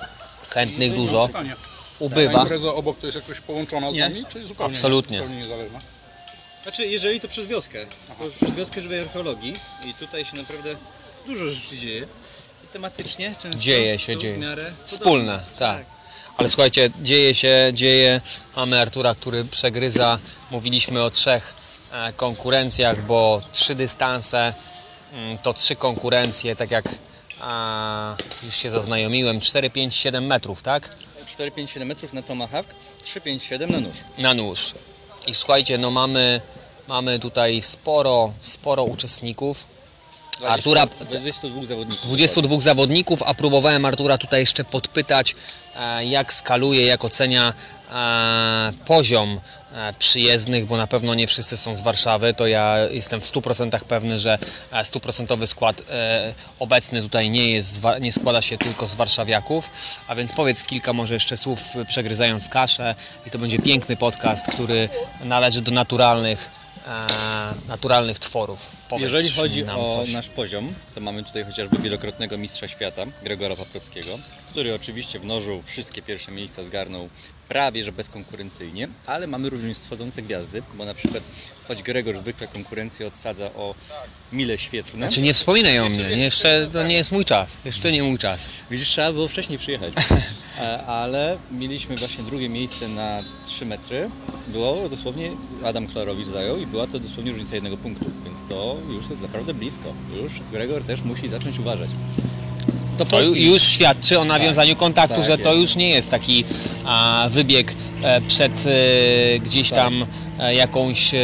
Chętnych 0.50 0.94
dużo. 0.94 1.26
Pytanie. 1.26 1.50
Ta 1.98 2.04
Ubywa. 2.04 2.42
impreza 2.42 2.68
obok 2.74 2.98
to 3.00 3.06
jest 3.06 3.16
jakoś 3.16 3.40
połączona 3.40 3.90
z 3.92 3.94
Nie. 3.94 4.00
nami, 4.08 4.24
czy 4.32 4.46
zupełnie 4.46 4.72
Absolutnie. 4.74 5.16
Nie, 5.16 5.22
zupełnie 5.22 5.42
niezależna? 5.42 5.78
Znaczy, 6.62 6.86
jeżeli 6.86 7.20
to 7.20 7.28
przez 7.28 7.46
wioskę, 7.46 7.86
to 8.18 8.24
przez 8.36 8.54
wioskę 8.54 8.80
żywej 8.80 9.00
archeologii 9.00 9.54
i 9.86 9.94
tutaj 9.94 10.24
się 10.24 10.36
naprawdę 10.36 10.76
dużo 11.26 11.48
rzeczy 11.48 11.78
dzieje. 11.78 12.06
I 12.64 12.66
tematycznie 12.72 13.34
często 13.42 13.58
Dzieje 13.58 13.98
się, 13.98 14.14
są 14.14 14.20
dzieje. 14.20 14.34
w 14.34 14.38
miarę 14.38 14.72
Wspólne, 14.84 15.32
podobne. 15.38 15.58
tak. 15.58 15.84
Ale 16.36 16.48
słuchajcie, 16.48 16.90
dzieje 17.02 17.34
się, 17.34 17.70
dzieje. 17.74 18.20
Mamy 18.56 18.80
Artura, 18.80 19.14
który 19.14 19.44
przegryza. 19.44 20.18
Mówiliśmy 20.50 21.02
o 21.02 21.10
trzech 21.10 21.54
e, 21.92 22.12
konkurencjach, 22.12 23.06
bo 23.06 23.42
trzy 23.52 23.74
dystanse 23.74 24.54
mm, 25.12 25.38
to 25.38 25.52
trzy 25.54 25.76
konkurencje, 25.76 26.56
tak 26.56 26.70
jak 26.70 26.84
a, 27.40 28.16
już 28.42 28.56
się 28.56 28.70
zaznajomiłem. 28.70 29.40
4, 29.40 29.70
5, 29.70 29.94
7 29.94 30.26
metrów, 30.26 30.62
tak? 30.62 30.96
4-5-7 31.38 31.84
metrów 31.86 32.12
na 32.12 32.22
tomahawk, 32.22 32.66
3-5-7 33.02 33.70
na 33.70 33.80
nóż. 33.80 33.96
Na 34.18 34.34
nóż. 34.34 34.74
I 35.26 35.34
słuchajcie, 35.34 35.78
no 35.78 35.90
mamy, 35.90 36.40
mamy 36.88 37.18
tutaj 37.18 37.62
sporo, 37.62 38.32
sporo 38.40 38.84
uczestników. 38.84 39.66
Artura- 40.40 40.86
22 41.10 41.66
zawodników. 41.66 42.06
22 42.06 42.60
zawodników, 42.60 43.22
a 43.22 43.34
próbowałem 43.34 43.84
Artura 43.84 44.18
tutaj 44.18 44.40
jeszcze 44.40 44.64
podpytać, 44.64 45.34
e, 45.76 46.04
jak 46.04 46.32
skaluje, 46.32 46.86
jak 46.86 47.04
ocenia 47.04 47.54
e, 47.92 48.72
poziom 48.86 49.40
przyjezdnych, 49.98 50.66
bo 50.66 50.76
na 50.76 50.86
pewno 50.86 51.14
nie 51.14 51.26
wszyscy 51.26 51.56
są 51.56 51.76
z 51.76 51.80
Warszawy. 51.80 52.34
To 52.34 52.46
ja 52.46 52.78
jestem 52.90 53.20
w 53.20 53.24
100% 53.24 53.80
pewny, 53.80 54.18
że 54.18 54.38
e, 54.72 54.84
stuprocentowy 54.84 55.46
skład 55.46 55.82
e, 55.90 56.34
obecny 56.58 57.02
tutaj 57.02 57.30
nie, 57.30 57.50
jest, 57.50 57.80
nie 58.00 58.12
składa 58.12 58.42
się 58.42 58.58
tylko 58.58 58.86
z 58.86 58.94
warszawiaków. 58.94 59.70
A 60.08 60.14
więc 60.14 60.32
powiedz 60.32 60.64
kilka 60.64 60.92
może 60.92 61.14
jeszcze 61.14 61.36
słów 61.36 61.76
e, 61.76 61.84
przegryzając 61.84 62.48
kaszę 62.48 62.94
i 63.26 63.30
to 63.30 63.38
będzie 63.38 63.58
piękny 63.58 63.96
podcast, 63.96 64.46
który 64.46 64.88
należy 65.24 65.62
do 65.62 65.72
naturalnych 65.72 66.50
e, 66.60 66.63
naturalnych 67.68 68.18
tworów. 68.18 68.66
Powiedz 68.88 69.02
Jeżeli 69.02 69.30
chodzi 69.30 69.64
o 69.64 69.90
coś. 69.90 70.12
nasz 70.12 70.28
poziom, 70.28 70.74
to 70.94 71.00
mamy 71.00 71.22
tutaj 71.24 71.44
chociażby 71.44 71.78
wielokrotnego 71.78 72.38
mistrza 72.38 72.68
świata, 72.68 73.02
Gregora 73.22 73.56
Paprockiego, 73.56 74.18
który 74.50 74.74
oczywiście 74.74 75.18
w 75.18 75.24
nożu 75.24 75.62
wszystkie 75.64 76.02
pierwsze 76.02 76.32
miejsca 76.32 76.64
zgarnął 76.64 77.08
prawie 77.48 77.84
że 77.84 77.92
bezkonkurencyjnie, 77.92 78.88
ale 79.06 79.26
mamy 79.26 79.50
również 79.50 79.78
wschodzące 79.78 80.22
gwiazdy, 80.22 80.62
bo 80.74 80.84
na 80.84 80.94
przykład 80.94 81.22
choć 81.68 81.82
Gregor 81.82 82.18
zwykle 82.18 82.48
konkurencję 82.48 83.06
odsadza 83.06 83.46
o 83.46 83.74
mile 84.32 84.58
świetlne, 84.58 85.06
Znaczy 85.06 85.22
nie 85.22 85.34
wspominaj 85.34 85.80
o 85.80 85.88
mnie, 85.88 86.04
nie, 86.16 86.24
jeszcze 86.24 86.66
to 86.72 86.82
nie 86.82 86.94
jest 86.94 87.12
mój 87.12 87.24
czas. 87.24 87.56
Jeszcze 87.64 87.92
nie 87.92 88.02
mój 88.02 88.18
czas. 88.18 88.48
widzisz, 88.70 88.88
trzeba 88.88 89.12
było 89.12 89.28
wcześniej 89.28 89.58
przyjechać. 89.58 89.94
E, 90.60 90.86
Ale 90.86 91.38
mieliśmy 91.52 91.96
właśnie 91.96 92.24
drugie 92.24 92.48
miejsce 92.48 92.88
na 92.88 93.18
3 93.46 93.66
metry. 93.66 94.10
Było 94.48 94.88
dosłownie, 94.88 95.30
Adam 95.64 95.86
Klarowicz 95.86 96.26
zajął 96.28 96.56
i 96.58 96.66
była 96.66 96.86
to 96.86 96.98
dosłownie 97.00 97.30
różnica 97.32 97.54
jednego 97.54 97.76
punktu, 97.76 98.04
więc 98.24 98.38
to 98.48 98.76
już 98.88 99.10
jest 99.10 99.22
naprawdę 99.22 99.54
blisko. 99.54 99.92
Już 100.22 100.32
Gregor 100.52 100.82
też 100.84 101.02
musi 101.02 101.28
zacząć 101.28 101.58
uważać. 101.58 101.90
To 103.08 103.20
ju- 103.22 103.34
już 103.34 103.62
świadczy 103.62 104.18
o 104.18 104.24
nawiązaniu 104.24 104.76
kontaktu, 104.76 105.16
tak 105.16 105.24
że 105.24 105.38
to 105.38 105.48
jest. 105.48 105.60
już 105.60 105.76
nie 105.76 105.88
jest 105.88 106.10
taki 106.10 106.44
a, 106.84 107.26
wybieg 107.30 107.74
e, 108.02 108.20
przed 108.20 108.52
e, 108.66 109.38
gdzieś 109.38 109.70
Tak. 109.70 109.78
tam 109.78 110.06
e, 110.38 110.54
jakąś 110.54 111.14
e, 111.14 111.18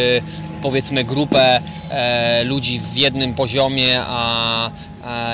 powiedzmy 0.63 1.05
grupę 1.05 1.61
e, 1.91 2.45
ludzi 2.45 2.81
w 2.81 2.97
jednym 2.97 3.35
poziomie, 3.35 4.01
a 4.07 4.71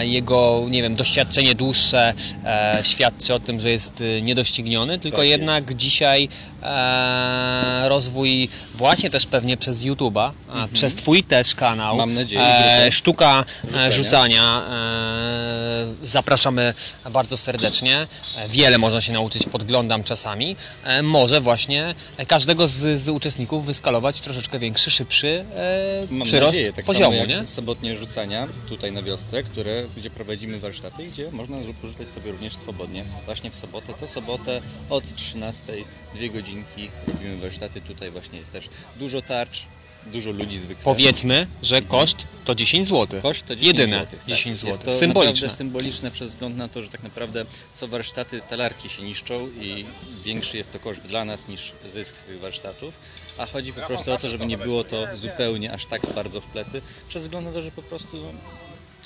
jego, 0.00 0.64
nie 0.70 0.82
wiem, 0.82 0.94
doświadczenie 0.94 1.54
dłuższe 1.54 2.14
e, 2.44 2.78
świadczy 2.82 3.34
o 3.34 3.40
tym, 3.40 3.60
że 3.60 3.70
jest 3.70 4.00
e, 4.18 4.22
niedościgniony, 4.22 4.98
tylko 4.98 5.16
Tak 5.18 5.26
jest. 5.26 5.38
jednak 5.40 5.74
dzisiaj 5.74 6.28
e, 6.62 7.88
rozwój 7.88 8.48
właśnie 8.74 9.10
też 9.10 9.26
pewnie 9.26 9.56
przez 9.56 9.80
YouTube'a, 9.84 10.30
a 10.52 10.68
przez 10.72 10.94
Twój 10.94 11.24
też 11.24 11.54
kanał, 11.54 11.90
Mhm. 11.92 12.08
Mam 12.08 12.14
nadzieję, 12.14 12.42
e, 12.86 12.92
sztuka 12.92 13.44
rzucania. 13.64 13.90
rzucania 13.90 14.06
rzucania. 14.06 14.62
E, 14.70 15.56
Zapraszamy 16.04 16.74
bardzo 17.10 17.36
serdecznie. 17.36 18.06
E, 18.36 18.48
Wiele 18.48 18.78
można 18.78 19.00
się 19.00 19.12
nauczyć, 19.12 19.42
podglądam 19.52 20.04
czasami. 20.04 20.56
E, 20.84 21.02
Może 21.02 21.40
właśnie 21.40 21.94
każdego 22.28 22.68
z, 22.68 23.00
z 23.00 23.08
uczestników 23.08 23.66
wyskalować 23.66 24.20
troszeczkę 24.20 24.58
większy, 24.58 24.90
szybszy 24.90 25.44
e, 26.20 26.24
przyrost 26.24 26.52
nadzieję, 26.52 26.72
tak 26.72 26.84
poziomu, 26.84 27.24
nie? 27.24 27.46
sobotnie 27.46 27.96
rzucania 27.96 28.48
tutaj 28.68 28.92
na 28.92 29.02
wiosce, 29.02 29.42
które, 29.56 29.86
gdzie 29.96 30.10
prowadzimy 30.10 30.60
warsztaty, 30.60 31.06
gdzie 31.06 31.30
można 31.32 31.56
porzucać 31.82 32.08
sobie 32.08 32.32
również 32.32 32.56
swobodnie. 32.56 33.04
Właśnie 33.24 33.50
w 33.50 33.56
sobotę, 33.56 33.94
co 33.94 34.06
sobotę 34.06 34.62
od 34.90 35.14
13, 35.14 35.62
dwie 36.14 36.30
godzinki 36.30 36.90
robimy 37.06 37.36
warsztaty. 37.36 37.80
Tutaj 37.80 38.10
właśnie 38.10 38.38
jest 38.38 38.52
też 38.52 38.68
dużo 38.96 39.22
tarcz, 39.22 39.64
dużo 40.06 40.30
ludzi 40.30 40.58
zwykle. 40.58 40.84
Powiedzmy, 40.84 41.46
że 41.62 41.82
koszt 41.82 42.26
to 42.44 42.54
10 42.54 42.88
zł. 42.88 43.20
Koszt 43.22 43.46
to 43.46 43.56
10 43.56 43.78
Jedyne 43.78 43.96
złotych, 43.98 44.18
tak. 44.18 44.28
10 44.28 44.46
Jest 44.46 44.62
zł. 44.62 44.92
to 44.92 44.98
Symboliczne. 44.98 45.32
naprawdę 45.32 45.56
symboliczne 45.56 46.10
przez 46.10 46.30
wzgląd 46.30 46.56
na 46.56 46.68
to, 46.68 46.82
że 46.82 46.88
tak 46.88 47.02
naprawdę 47.02 47.44
co 47.74 47.88
warsztaty 47.88 48.40
talarki 48.48 48.88
się 48.88 49.02
niszczą 49.02 49.48
i 49.48 49.84
większy 50.24 50.56
jest 50.56 50.72
to 50.72 50.78
koszt 50.78 51.00
dla 51.00 51.24
nas 51.24 51.48
niż 51.48 51.72
zysk 51.92 52.16
z 52.18 52.22
tych 52.22 52.40
warsztatów. 52.40 52.94
A 53.38 53.46
chodzi 53.46 53.72
po 53.72 53.80
prostu 53.80 54.12
o 54.12 54.18
to, 54.18 54.30
żeby 54.30 54.46
nie 54.46 54.58
było 54.58 54.84
to 54.84 55.06
zupełnie 55.14 55.72
aż 55.72 55.86
tak 55.86 56.02
bardzo 56.14 56.40
w 56.40 56.46
plecy, 56.46 56.82
przez 57.08 57.22
wzgląd 57.22 57.46
na 57.46 57.52
to, 57.52 57.62
że 57.62 57.70
po 57.70 57.82
prostu 57.82 58.32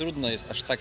trudno 0.01 0.29
jest 0.29 0.45
aż 0.51 0.63
tak 0.63 0.81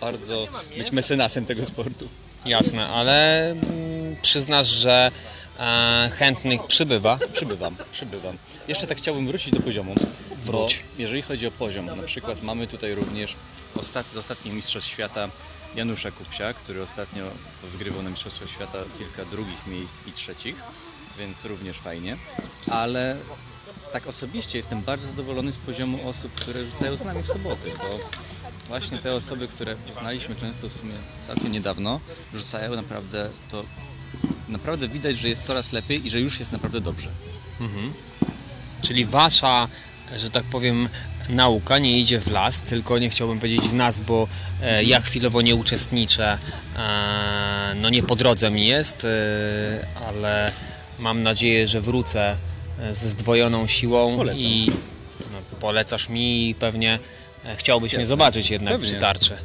bardzo 0.00 0.48
być 0.76 0.92
mecenasem 0.92 1.44
tego 1.46 1.66
sportu. 1.66 2.08
Jasne, 2.46 2.86
ale 2.86 3.50
mm, 3.50 4.16
przyznasz, 4.22 4.68
że 4.68 5.10
e, 5.58 6.10
chętnych 6.14 6.66
przybywa. 6.66 7.18
Przybywam, 7.32 7.76
przybywam. 7.92 8.38
Jeszcze 8.68 8.86
tak 8.86 8.98
chciałbym 8.98 9.26
wrócić 9.26 9.50
do 9.54 9.60
poziomu. 9.60 9.94
Wróć. 10.36 10.82
Jeżeli 10.98 11.22
chodzi 11.22 11.46
o 11.46 11.50
poziom, 11.50 11.86
na 11.86 12.02
przykład 12.02 12.42
mamy 12.42 12.66
tutaj 12.66 12.94
również 12.94 13.36
ostat, 13.76 14.06
z 14.06 14.16
ostatnich 14.16 14.54
Mistrzostw 14.54 14.90
Świata 14.90 15.28
Janusza 15.74 16.10
Kupsia, 16.10 16.54
który 16.54 16.82
ostatnio 16.82 17.24
wygrywał 17.62 18.02
na 18.02 18.10
Mistrzostwach 18.10 18.50
Świata 18.50 18.78
kilka 18.98 19.24
drugich 19.24 19.66
miejsc 19.66 19.94
i 20.06 20.12
trzecich, 20.12 20.56
więc 21.18 21.44
również 21.44 21.78
fajnie. 21.78 22.16
Ale 22.70 23.16
tak 23.92 24.06
osobiście 24.06 24.58
jestem 24.58 24.82
bardzo 24.82 25.06
zadowolony 25.06 25.52
z 25.52 25.58
poziomu 25.58 26.08
osób, 26.08 26.34
które 26.34 26.64
rzucają 26.64 26.96
z 26.96 27.04
nami 27.04 27.22
w 27.22 27.26
soboty, 27.26 27.72
bo 27.78 27.98
właśnie 28.70 28.98
te 28.98 29.12
osoby, 29.12 29.48
które 29.48 29.76
poznaliśmy 29.76 30.36
często 30.36 30.68
w 30.68 30.72
sumie 30.72 30.92
całkiem 31.26 31.52
niedawno, 31.52 32.00
rzucają 32.34 32.76
naprawdę 32.76 33.30
to 33.50 33.62
naprawdę 34.48 34.88
widać, 34.88 35.18
że 35.18 35.28
jest 35.28 35.42
coraz 35.42 35.72
lepiej 35.72 36.06
i 36.06 36.10
że 36.10 36.20
już 36.20 36.40
jest 36.40 36.52
naprawdę 36.52 36.80
dobrze. 36.80 37.08
Mhm. 37.60 37.92
Czyli 38.82 39.04
wasza, 39.04 39.68
że 40.16 40.30
tak 40.30 40.44
powiem, 40.44 40.88
nauka 41.28 41.78
nie 41.78 41.98
idzie 41.98 42.20
w 42.20 42.30
las, 42.30 42.62
tylko 42.62 42.98
nie 42.98 43.10
chciałbym 43.10 43.38
powiedzieć 43.38 43.68
w 43.68 43.74
nas, 43.74 44.00
bo 44.00 44.28
e, 44.62 44.84
ja 44.84 45.00
chwilowo 45.00 45.42
nie 45.42 45.54
uczestniczę. 45.54 46.38
E, 46.76 47.74
no 47.76 47.90
nie 47.90 48.02
po 48.02 48.16
drodze 48.16 48.50
mi 48.50 48.66
jest, 48.66 49.04
e, 49.04 49.08
ale 50.08 50.52
mam 50.98 51.22
nadzieję, 51.22 51.66
że 51.66 51.80
wrócę 51.80 52.36
e, 52.80 52.94
ze 52.94 53.08
zdwojoną 53.08 53.66
siłą 53.66 54.16
Polecam. 54.16 54.40
i 54.40 54.72
no, 55.32 55.58
polecasz 55.60 56.08
mi 56.08 56.50
i 56.50 56.54
pewnie 56.54 56.98
chciałbyś 57.56 57.94
mnie 57.96 58.06
zobaczyć 58.06 58.50
jednak 58.50 58.74
Pewnie. 58.74 58.90
przy 58.90 59.00
tarczy. 59.00 59.36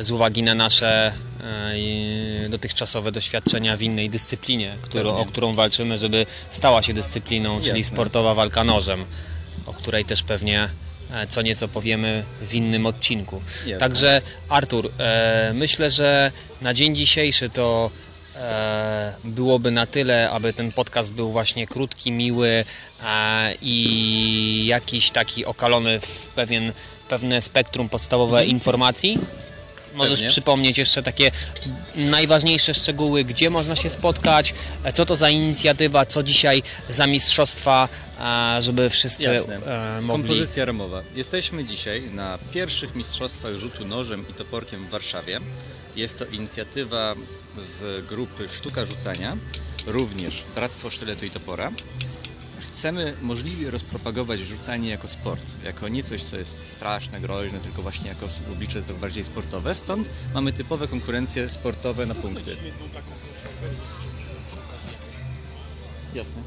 Z 0.00 0.10
uwagi 0.10 0.42
na 0.42 0.54
nasze 0.54 1.12
e, 2.44 2.48
dotychczasowe 2.48 3.12
doświadczenia 3.12 3.76
w 3.76 3.82
innej 3.82 4.10
dyscyplinie, 4.10 4.76
którą, 4.82 5.16
o 5.16 5.26
którą 5.26 5.54
walczymy, 5.54 5.98
żeby 5.98 6.26
stała 6.50 6.82
się 6.82 6.94
dyscypliną, 6.94 7.60
czyli 7.60 7.78
Jasne. 7.78 7.94
sportowa 7.94 8.34
walka 8.34 8.64
nożem, 8.64 9.04
o 9.66 9.72
której 9.72 10.04
też 10.04 10.22
pewnie 10.22 10.68
e, 11.10 11.26
co 11.26 11.42
nieco 11.42 11.68
powiemy 11.68 12.24
w 12.42 12.54
innym 12.54 12.86
odcinku. 12.86 13.42
Jasne. 13.58 13.78
Także 13.78 14.22
Artur, 14.48 14.90
e, 14.98 15.52
myślę, 15.54 15.90
że 15.90 16.32
na 16.60 16.74
dzień 16.74 16.94
dzisiejszy 16.96 17.48
to 17.48 17.90
e, 18.36 19.14
byłoby 19.24 19.70
na 19.70 19.86
tyle, 19.86 20.30
aby 20.30 20.52
ten 20.52 20.72
podcast 20.72 21.14
był 21.14 21.32
właśnie 21.32 21.66
krótki, 21.66 22.12
miły 22.12 22.64
e, 23.04 23.54
i 23.62 24.66
jakiś 24.66 25.10
taki 25.10 25.44
okalony 25.44 26.00
w 26.00 26.28
pewien, 26.34 26.72
pewne 27.12 27.42
spektrum 27.42 27.88
podstawowe 27.88 28.46
informacji. 28.46 29.18
Możesz 29.94 30.10
Mhm. 30.10 30.16
Pewnie. 30.16 30.28
przypomnieć 30.30 30.78
jeszcze 30.78 31.02
takie 31.02 31.30
najważniejsze 31.94 32.74
szczegóły, 32.74 33.24
gdzie 33.24 33.50
można 33.50 33.76
się 33.76 33.90
spotkać, 33.90 34.54
co 34.94 35.06
to 35.06 35.16
za 35.16 35.30
inicjatywa, 35.30 36.06
co 36.06 36.22
dzisiaj 36.22 36.62
za 36.88 37.06
mistrzostwa, 37.06 37.88
e, 38.20 38.62
żeby 38.62 38.90
wszyscy 38.90 39.22
Jasne. 39.22 39.56
e, 39.98 40.00
mogli... 40.02 40.28
Kompozycja 40.28 40.64
ramowa. 40.64 41.02
Jesteśmy 41.14 41.64
dzisiaj 41.64 42.02
na 42.10 42.38
pierwszych 42.52 42.94
mistrzostwach 42.94 43.54
rzutu 43.56 43.84
nożem 43.84 44.24
i 44.30 44.34
toporkiem 44.34 44.86
w 44.86 44.90
Warszawie. 44.90 45.40
Jest 45.96 46.18
to 46.18 46.24
inicjatywa 46.24 47.14
z 47.58 48.06
grupy 48.06 48.48
Sztuka 48.48 48.84
Rzucania, 48.84 49.36
również 49.86 50.42
Bractwo 50.54 50.90
Sztyletu 50.90 51.24
i 51.26 51.30
Topora. 51.30 51.70
Chcemy 52.62 53.16
możliwie 53.22 53.70
rozpropagować 53.70 54.40
rzucanie 54.40 54.90
jako 54.90 55.08
sport, 55.08 55.42
jako 55.64 55.88
nie 55.88 56.02
coś, 56.02 56.22
co 56.22 56.36
jest 56.36 56.72
straszne, 56.72 57.20
groźne, 57.20 57.60
tylko 57.60 57.82
właśnie 57.82 58.08
jako 58.08 58.26
oblicze 58.52 58.82
to 58.82 58.94
bardziej 58.94 59.24
sportowe. 59.24 59.74
Stąd 59.74 60.08
mamy 60.34 60.52
typowe 60.52 60.88
konkurencje 60.88 61.48
sportowe 61.48 62.06
na 62.06 62.14
punkty. 62.14 62.50
jedną 62.50 62.88
taką 62.88 63.10
kontrowersję, 63.10 63.48
przy 64.46 64.58
okazji 64.58 64.90
jakoś. 64.92 65.16
Jasne. 66.14 66.42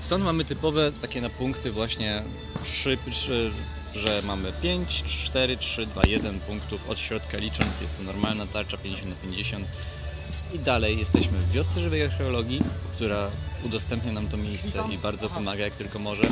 Stąd 0.00 0.24
mamy 0.24 0.44
typowe 0.44 0.92
takie 0.92 1.20
na 1.20 1.30
punkty 1.30 1.72
właśnie 1.72 2.22
trzy, 2.64 2.98
trzy, 3.10 3.50
że 3.92 4.22
mamy 4.22 4.52
5, 4.62 5.02
4, 5.02 5.56
3, 5.56 5.86
2, 5.86 6.02
1 6.06 6.40
punktów 6.40 6.88
od 6.88 6.98
środka 6.98 7.38
licząc. 7.38 7.80
Jest 7.80 7.96
to 7.96 8.02
normalna 8.02 8.46
tarcza 8.46 8.76
50 8.76 9.10
na 9.10 9.16
50. 9.16 9.66
I 10.52 10.58
dalej 10.58 10.98
jesteśmy 10.98 11.38
w 11.38 11.52
wiosce 11.52 11.80
żywej 11.80 12.04
archeologii, 12.04 12.62
która 12.94 13.30
udostępnia 13.64 14.12
nam 14.12 14.28
to 14.28 14.36
miejsce 14.36 14.84
i 14.92 14.98
bardzo 14.98 15.30
pomaga 15.30 15.64
jak 15.64 15.74
tylko 15.74 15.98
może. 15.98 16.22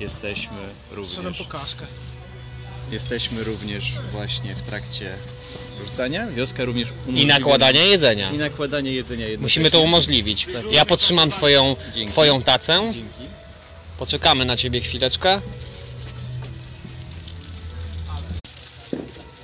Jesteśmy 0.00 0.56
Szedłem 0.56 1.26
również, 1.26 1.38
po 1.38 1.44
kaszkę. 1.44 1.86
jesteśmy 2.90 3.44
również 3.44 3.84
właśnie 4.12 4.54
w 4.54 4.62
trakcie 4.62 5.14
rzucania. 5.86 6.26
Wioska 6.26 6.64
również 6.64 6.88
I 6.88 7.10
umożliwia- 7.10 7.26
nakładania 7.26 7.84
jedzenia. 7.84 8.30
i 8.30 8.38
nakładanie 8.38 8.92
jedzenia 8.92 9.26
jednocześnie. 9.26 9.42
Musimy 9.62 9.70
to 9.70 9.80
umożliwić. 9.80 10.46
Ja 10.70 10.84
podtrzymam 10.86 11.30
twoją, 11.30 11.76
Dzięki. 11.94 12.12
twoją 12.12 12.42
tacę. 12.42 12.80
Dzięki. 12.94 13.34
Poczekamy 13.98 14.44
na 14.44 14.56
ciebie 14.56 14.80
chwileczkę. 14.80 15.40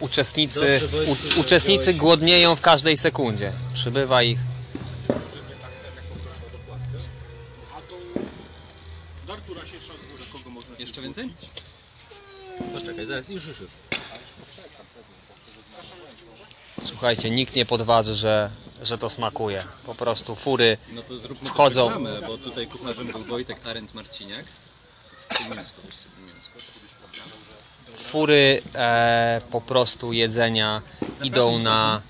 Uczestnicy, 0.01 0.81
Dobrze, 0.81 1.13
u, 1.37 1.41
uczestnicy 1.41 1.95
głodnieją 1.95 2.57
w 2.57 2.61
każdej 2.61 2.97
sekundzie. 2.97 3.53
Przybywa 3.75 4.23
ich. 4.23 4.39
Jeszcze 10.97 11.03
więcej? 11.03 11.35
Poczekaj, 12.75 13.07
zaraz, 13.07 13.29
już, 13.29 13.47
już, 13.47 13.61
już. 13.61 13.71
Słuchajcie, 16.83 17.31
nikt 17.31 17.55
nie 17.55 17.67
podważy, 17.67 18.15
że, 18.15 18.51
że 18.83 18.99
to 18.99 19.11
smakuje. 19.11 19.65
Po 19.87 19.95
prostu 19.95 20.35
fury. 20.35 20.79
No 20.93 21.03
to 21.03 21.19
zróbmy 21.19 21.49
Wchodzą. 21.49 21.89
to 21.89 21.95
reklamę, 21.95 22.27
bo 22.27 22.39
tutaj 22.39 22.67
kucharzem 22.67 23.07
był 23.07 23.25
Wojtek 23.25 23.67
Arendt 23.67 23.95
Marciniak. 23.95 24.45
I 25.41 25.55
mięsko, 25.55 25.81
fury 27.93 28.63
e, 28.75 29.41
po 29.51 29.61
prostu 29.61 30.13
jedzenia 30.13 30.83
idą 31.23 31.59
na 31.59 32.03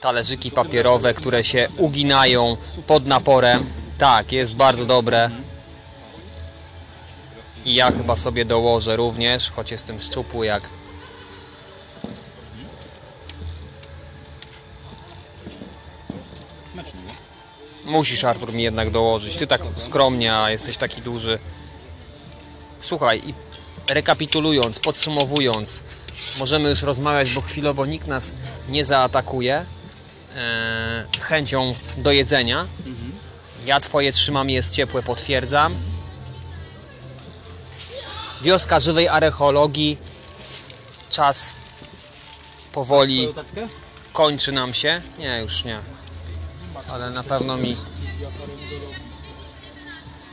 talerzyki 0.00 0.50
papierowe, 0.50 1.14
które 1.14 1.44
się 1.44 1.68
uginają 1.76 2.56
pod 2.86 3.06
naporem. 3.06 3.66
Tak, 3.98 4.32
jest 4.32 4.54
bardzo 4.54 4.86
dobre. 4.86 5.30
I 7.68 7.74
ja 7.74 7.92
chyba 7.92 8.16
sobie 8.16 8.44
dołożę 8.44 8.96
również, 8.96 9.50
choć 9.50 9.70
jestem 9.70 9.98
szczupły 10.00 10.46
jak? 10.46 10.62
Musisz 17.84 18.24
Artur 18.24 18.52
mi 18.52 18.62
jednak 18.62 18.90
dołożyć. 18.90 19.36
Ty 19.36 19.46
tak 19.46 19.62
skromnie, 19.76 20.36
a 20.36 20.50
jesteś 20.50 20.76
taki 20.76 21.02
duży. 21.02 21.38
Słuchaj, 22.80 23.22
i 23.26 23.34
rekapitulując, 23.88 24.78
podsumowując, 24.78 25.82
możemy 26.38 26.68
już 26.68 26.82
rozmawiać, 26.82 27.30
bo 27.30 27.40
chwilowo 27.40 27.86
nikt 27.86 28.06
nas 28.06 28.34
nie 28.68 28.84
zaatakuje 28.84 29.66
e, 30.36 31.06
chęcią 31.20 31.74
do 31.96 32.12
jedzenia. 32.12 32.66
Ja 33.66 33.80
twoje 33.80 34.12
trzymam 34.12 34.50
jest 34.50 34.74
ciepłe, 34.74 35.02
potwierdzam. 35.02 35.87
Wioska 38.42 38.80
żywej 38.80 39.08
archeologii. 39.08 39.98
Czas 41.10 41.54
powoli 42.72 43.28
kończy 44.12 44.52
nam 44.52 44.74
się. 44.74 45.02
Nie, 45.18 45.40
już 45.42 45.64
nie. 45.64 45.78
Ale 46.90 47.10
na 47.10 47.22
pewno 47.22 47.56
mi. 47.56 47.74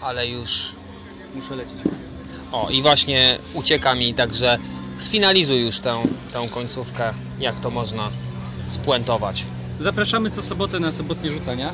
Ale 0.02 0.28
już. 0.28 0.72
Muszę 1.36 1.56
lecieć. 1.56 1.78
O, 2.52 2.70
i 2.70 2.82
właśnie 2.82 3.40
ucieka 3.54 3.96
mi, 3.96 4.14
także 4.14 4.58
sfinalizuj 5.00 5.62
już 5.62 5.80
tę, 5.80 6.04
tę 6.34 6.48
końcówkę, 6.52 7.14
jak 7.40 7.60
to 7.60 7.70
można 7.70 8.10
spuentować. 8.68 9.46
Zapraszamy 9.80 10.30
co 10.32 10.42
sobotę 10.42 10.80
na 10.80 10.92
sobotnie 10.92 11.32
rzucania. 11.32 11.74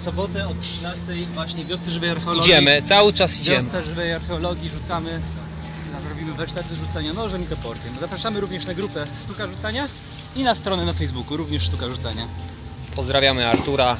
W 0.00 0.02
sobotę 0.02 0.48
od 0.48 0.60
13 0.60 1.02
właśnie 1.34 1.64
wiosce 1.64 1.90
żywej 1.90 2.10
archeologii. 2.10 2.50
Idziemy, 2.50 2.82
cały 2.82 3.12
czas 3.12 3.40
idziemy. 3.40 3.62
Wiosce 3.62 3.82
żywej 3.82 4.12
archeologii 4.12 4.68
rzucamy. 4.68 5.20
Robimy 6.08 6.32
warsztaty 6.32 6.74
rzucania 6.74 7.12
nożem 7.12 7.44
i 7.44 7.46
toporkiem. 7.46 7.96
Zapraszamy 8.00 8.40
również 8.40 8.66
na 8.66 8.74
grupę 8.74 9.06
Sztuka 9.24 9.46
Rzucania 9.46 9.88
i 10.36 10.42
na 10.42 10.54
stronę 10.54 10.86
na 10.86 10.92
Facebooku 10.92 11.36
również 11.36 11.62
Sztuka 11.62 11.88
Rzucania. 11.88 12.26
Pozdrawiamy 12.96 13.46
Artura. 13.46 13.96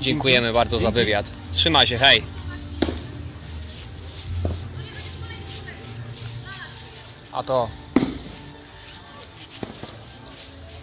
Dziękujemy 0.00 0.52
bardzo 0.52 0.78
za 0.78 0.90
wywiad. 0.90 1.26
Trzymaj 1.52 1.86
się, 1.86 1.98
hej. 1.98 2.22
A 7.32 7.42
to 7.42 7.68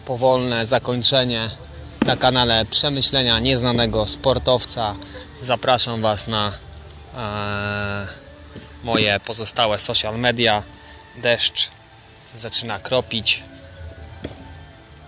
powolne 0.05 0.65
zakończenie 0.65 1.49
na 2.05 2.17
kanale 2.17 2.65
Przemyślenia 2.65 3.39
Nieznanego 3.39 4.07
Sportowca. 4.07 4.95
Zapraszam 5.41 6.01
Was 6.01 6.27
na 6.27 6.51
e, 7.15 8.07
moje 8.83 9.19
pozostałe 9.19 9.79
social 9.79 10.19
media. 10.19 10.63
Deszcz 11.21 11.69
zaczyna 12.35 12.79
kropić, 12.79 13.43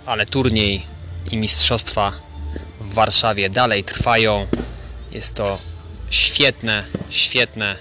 ale 0.06 0.26
turniej 0.26 0.86
i 1.32 1.38
mistrzostwa 1.38 2.12
w 2.82 2.94
Warszawie 2.94 3.50
dalej 3.50 3.84
trwają. 3.84 4.48
Jest 5.12 5.36
to 5.36 5.58
świetne, 6.10 6.84
świetne 7.10 7.76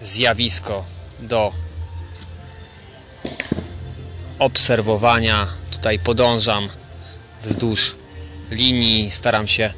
zjawisko 0.00 0.84
do 1.20 1.52
obserwowania. 4.38 5.46
Tutaj 5.70 5.98
podążam 5.98 6.68
wzdłuż 7.42 7.94
linii, 8.50 9.10
staram 9.10 9.48
się 9.48 9.72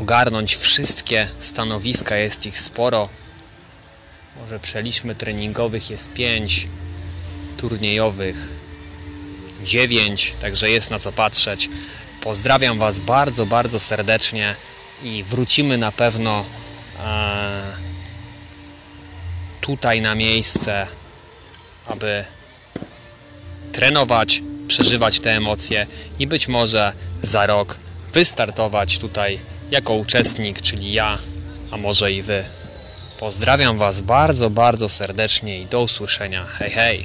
ogarnąć 0.00 0.56
wszystkie 0.56 1.28
stanowiska, 1.38 2.16
jest 2.16 2.46
ich 2.46 2.60
sporo. 2.60 3.08
Może 4.40 4.60
przeliczmy 4.60 5.14
treningowych 5.14 5.90
jest 5.90 6.12
5, 6.12 6.68
turniejowych 7.56 8.48
9, 9.64 10.36
także 10.40 10.70
jest 10.70 10.90
na 10.90 10.98
co 10.98 11.12
patrzeć. 11.12 11.68
Pozdrawiam 12.20 12.78
Was 12.78 13.00
bardzo, 13.00 13.46
bardzo 13.46 13.80
serdecznie 13.80 14.56
i 15.02 15.24
wrócimy 15.26 15.78
na 15.78 15.92
pewno 15.92 16.44
e, 16.98 17.76
tutaj 19.60 20.00
na 20.00 20.14
miejsce, 20.14 20.86
aby 21.86 22.24
trenować, 23.72 24.42
przeżywać 24.68 25.20
te 25.20 25.30
emocje 25.36 25.86
i 26.18 26.26
być 26.26 26.48
może 26.48 26.92
za 27.22 27.46
rok 27.46 27.78
wystartować 28.12 28.98
tutaj 28.98 29.38
jako 29.70 29.94
uczestnik, 29.94 30.60
czyli 30.60 30.92
ja, 30.92 31.18
a 31.70 31.76
może 31.76 32.12
i 32.12 32.22
Wy. 32.22 32.44
Pozdrawiam 33.18 33.78
Was 33.78 34.00
bardzo, 34.00 34.50
bardzo 34.50 34.88
serdecznie 34.88 35.60
i 35.60 35.66
do 35.66 35.82
usłyszenia. 35.82 36.44
Hej, 36.44 36.70
hej! 36.70 37.04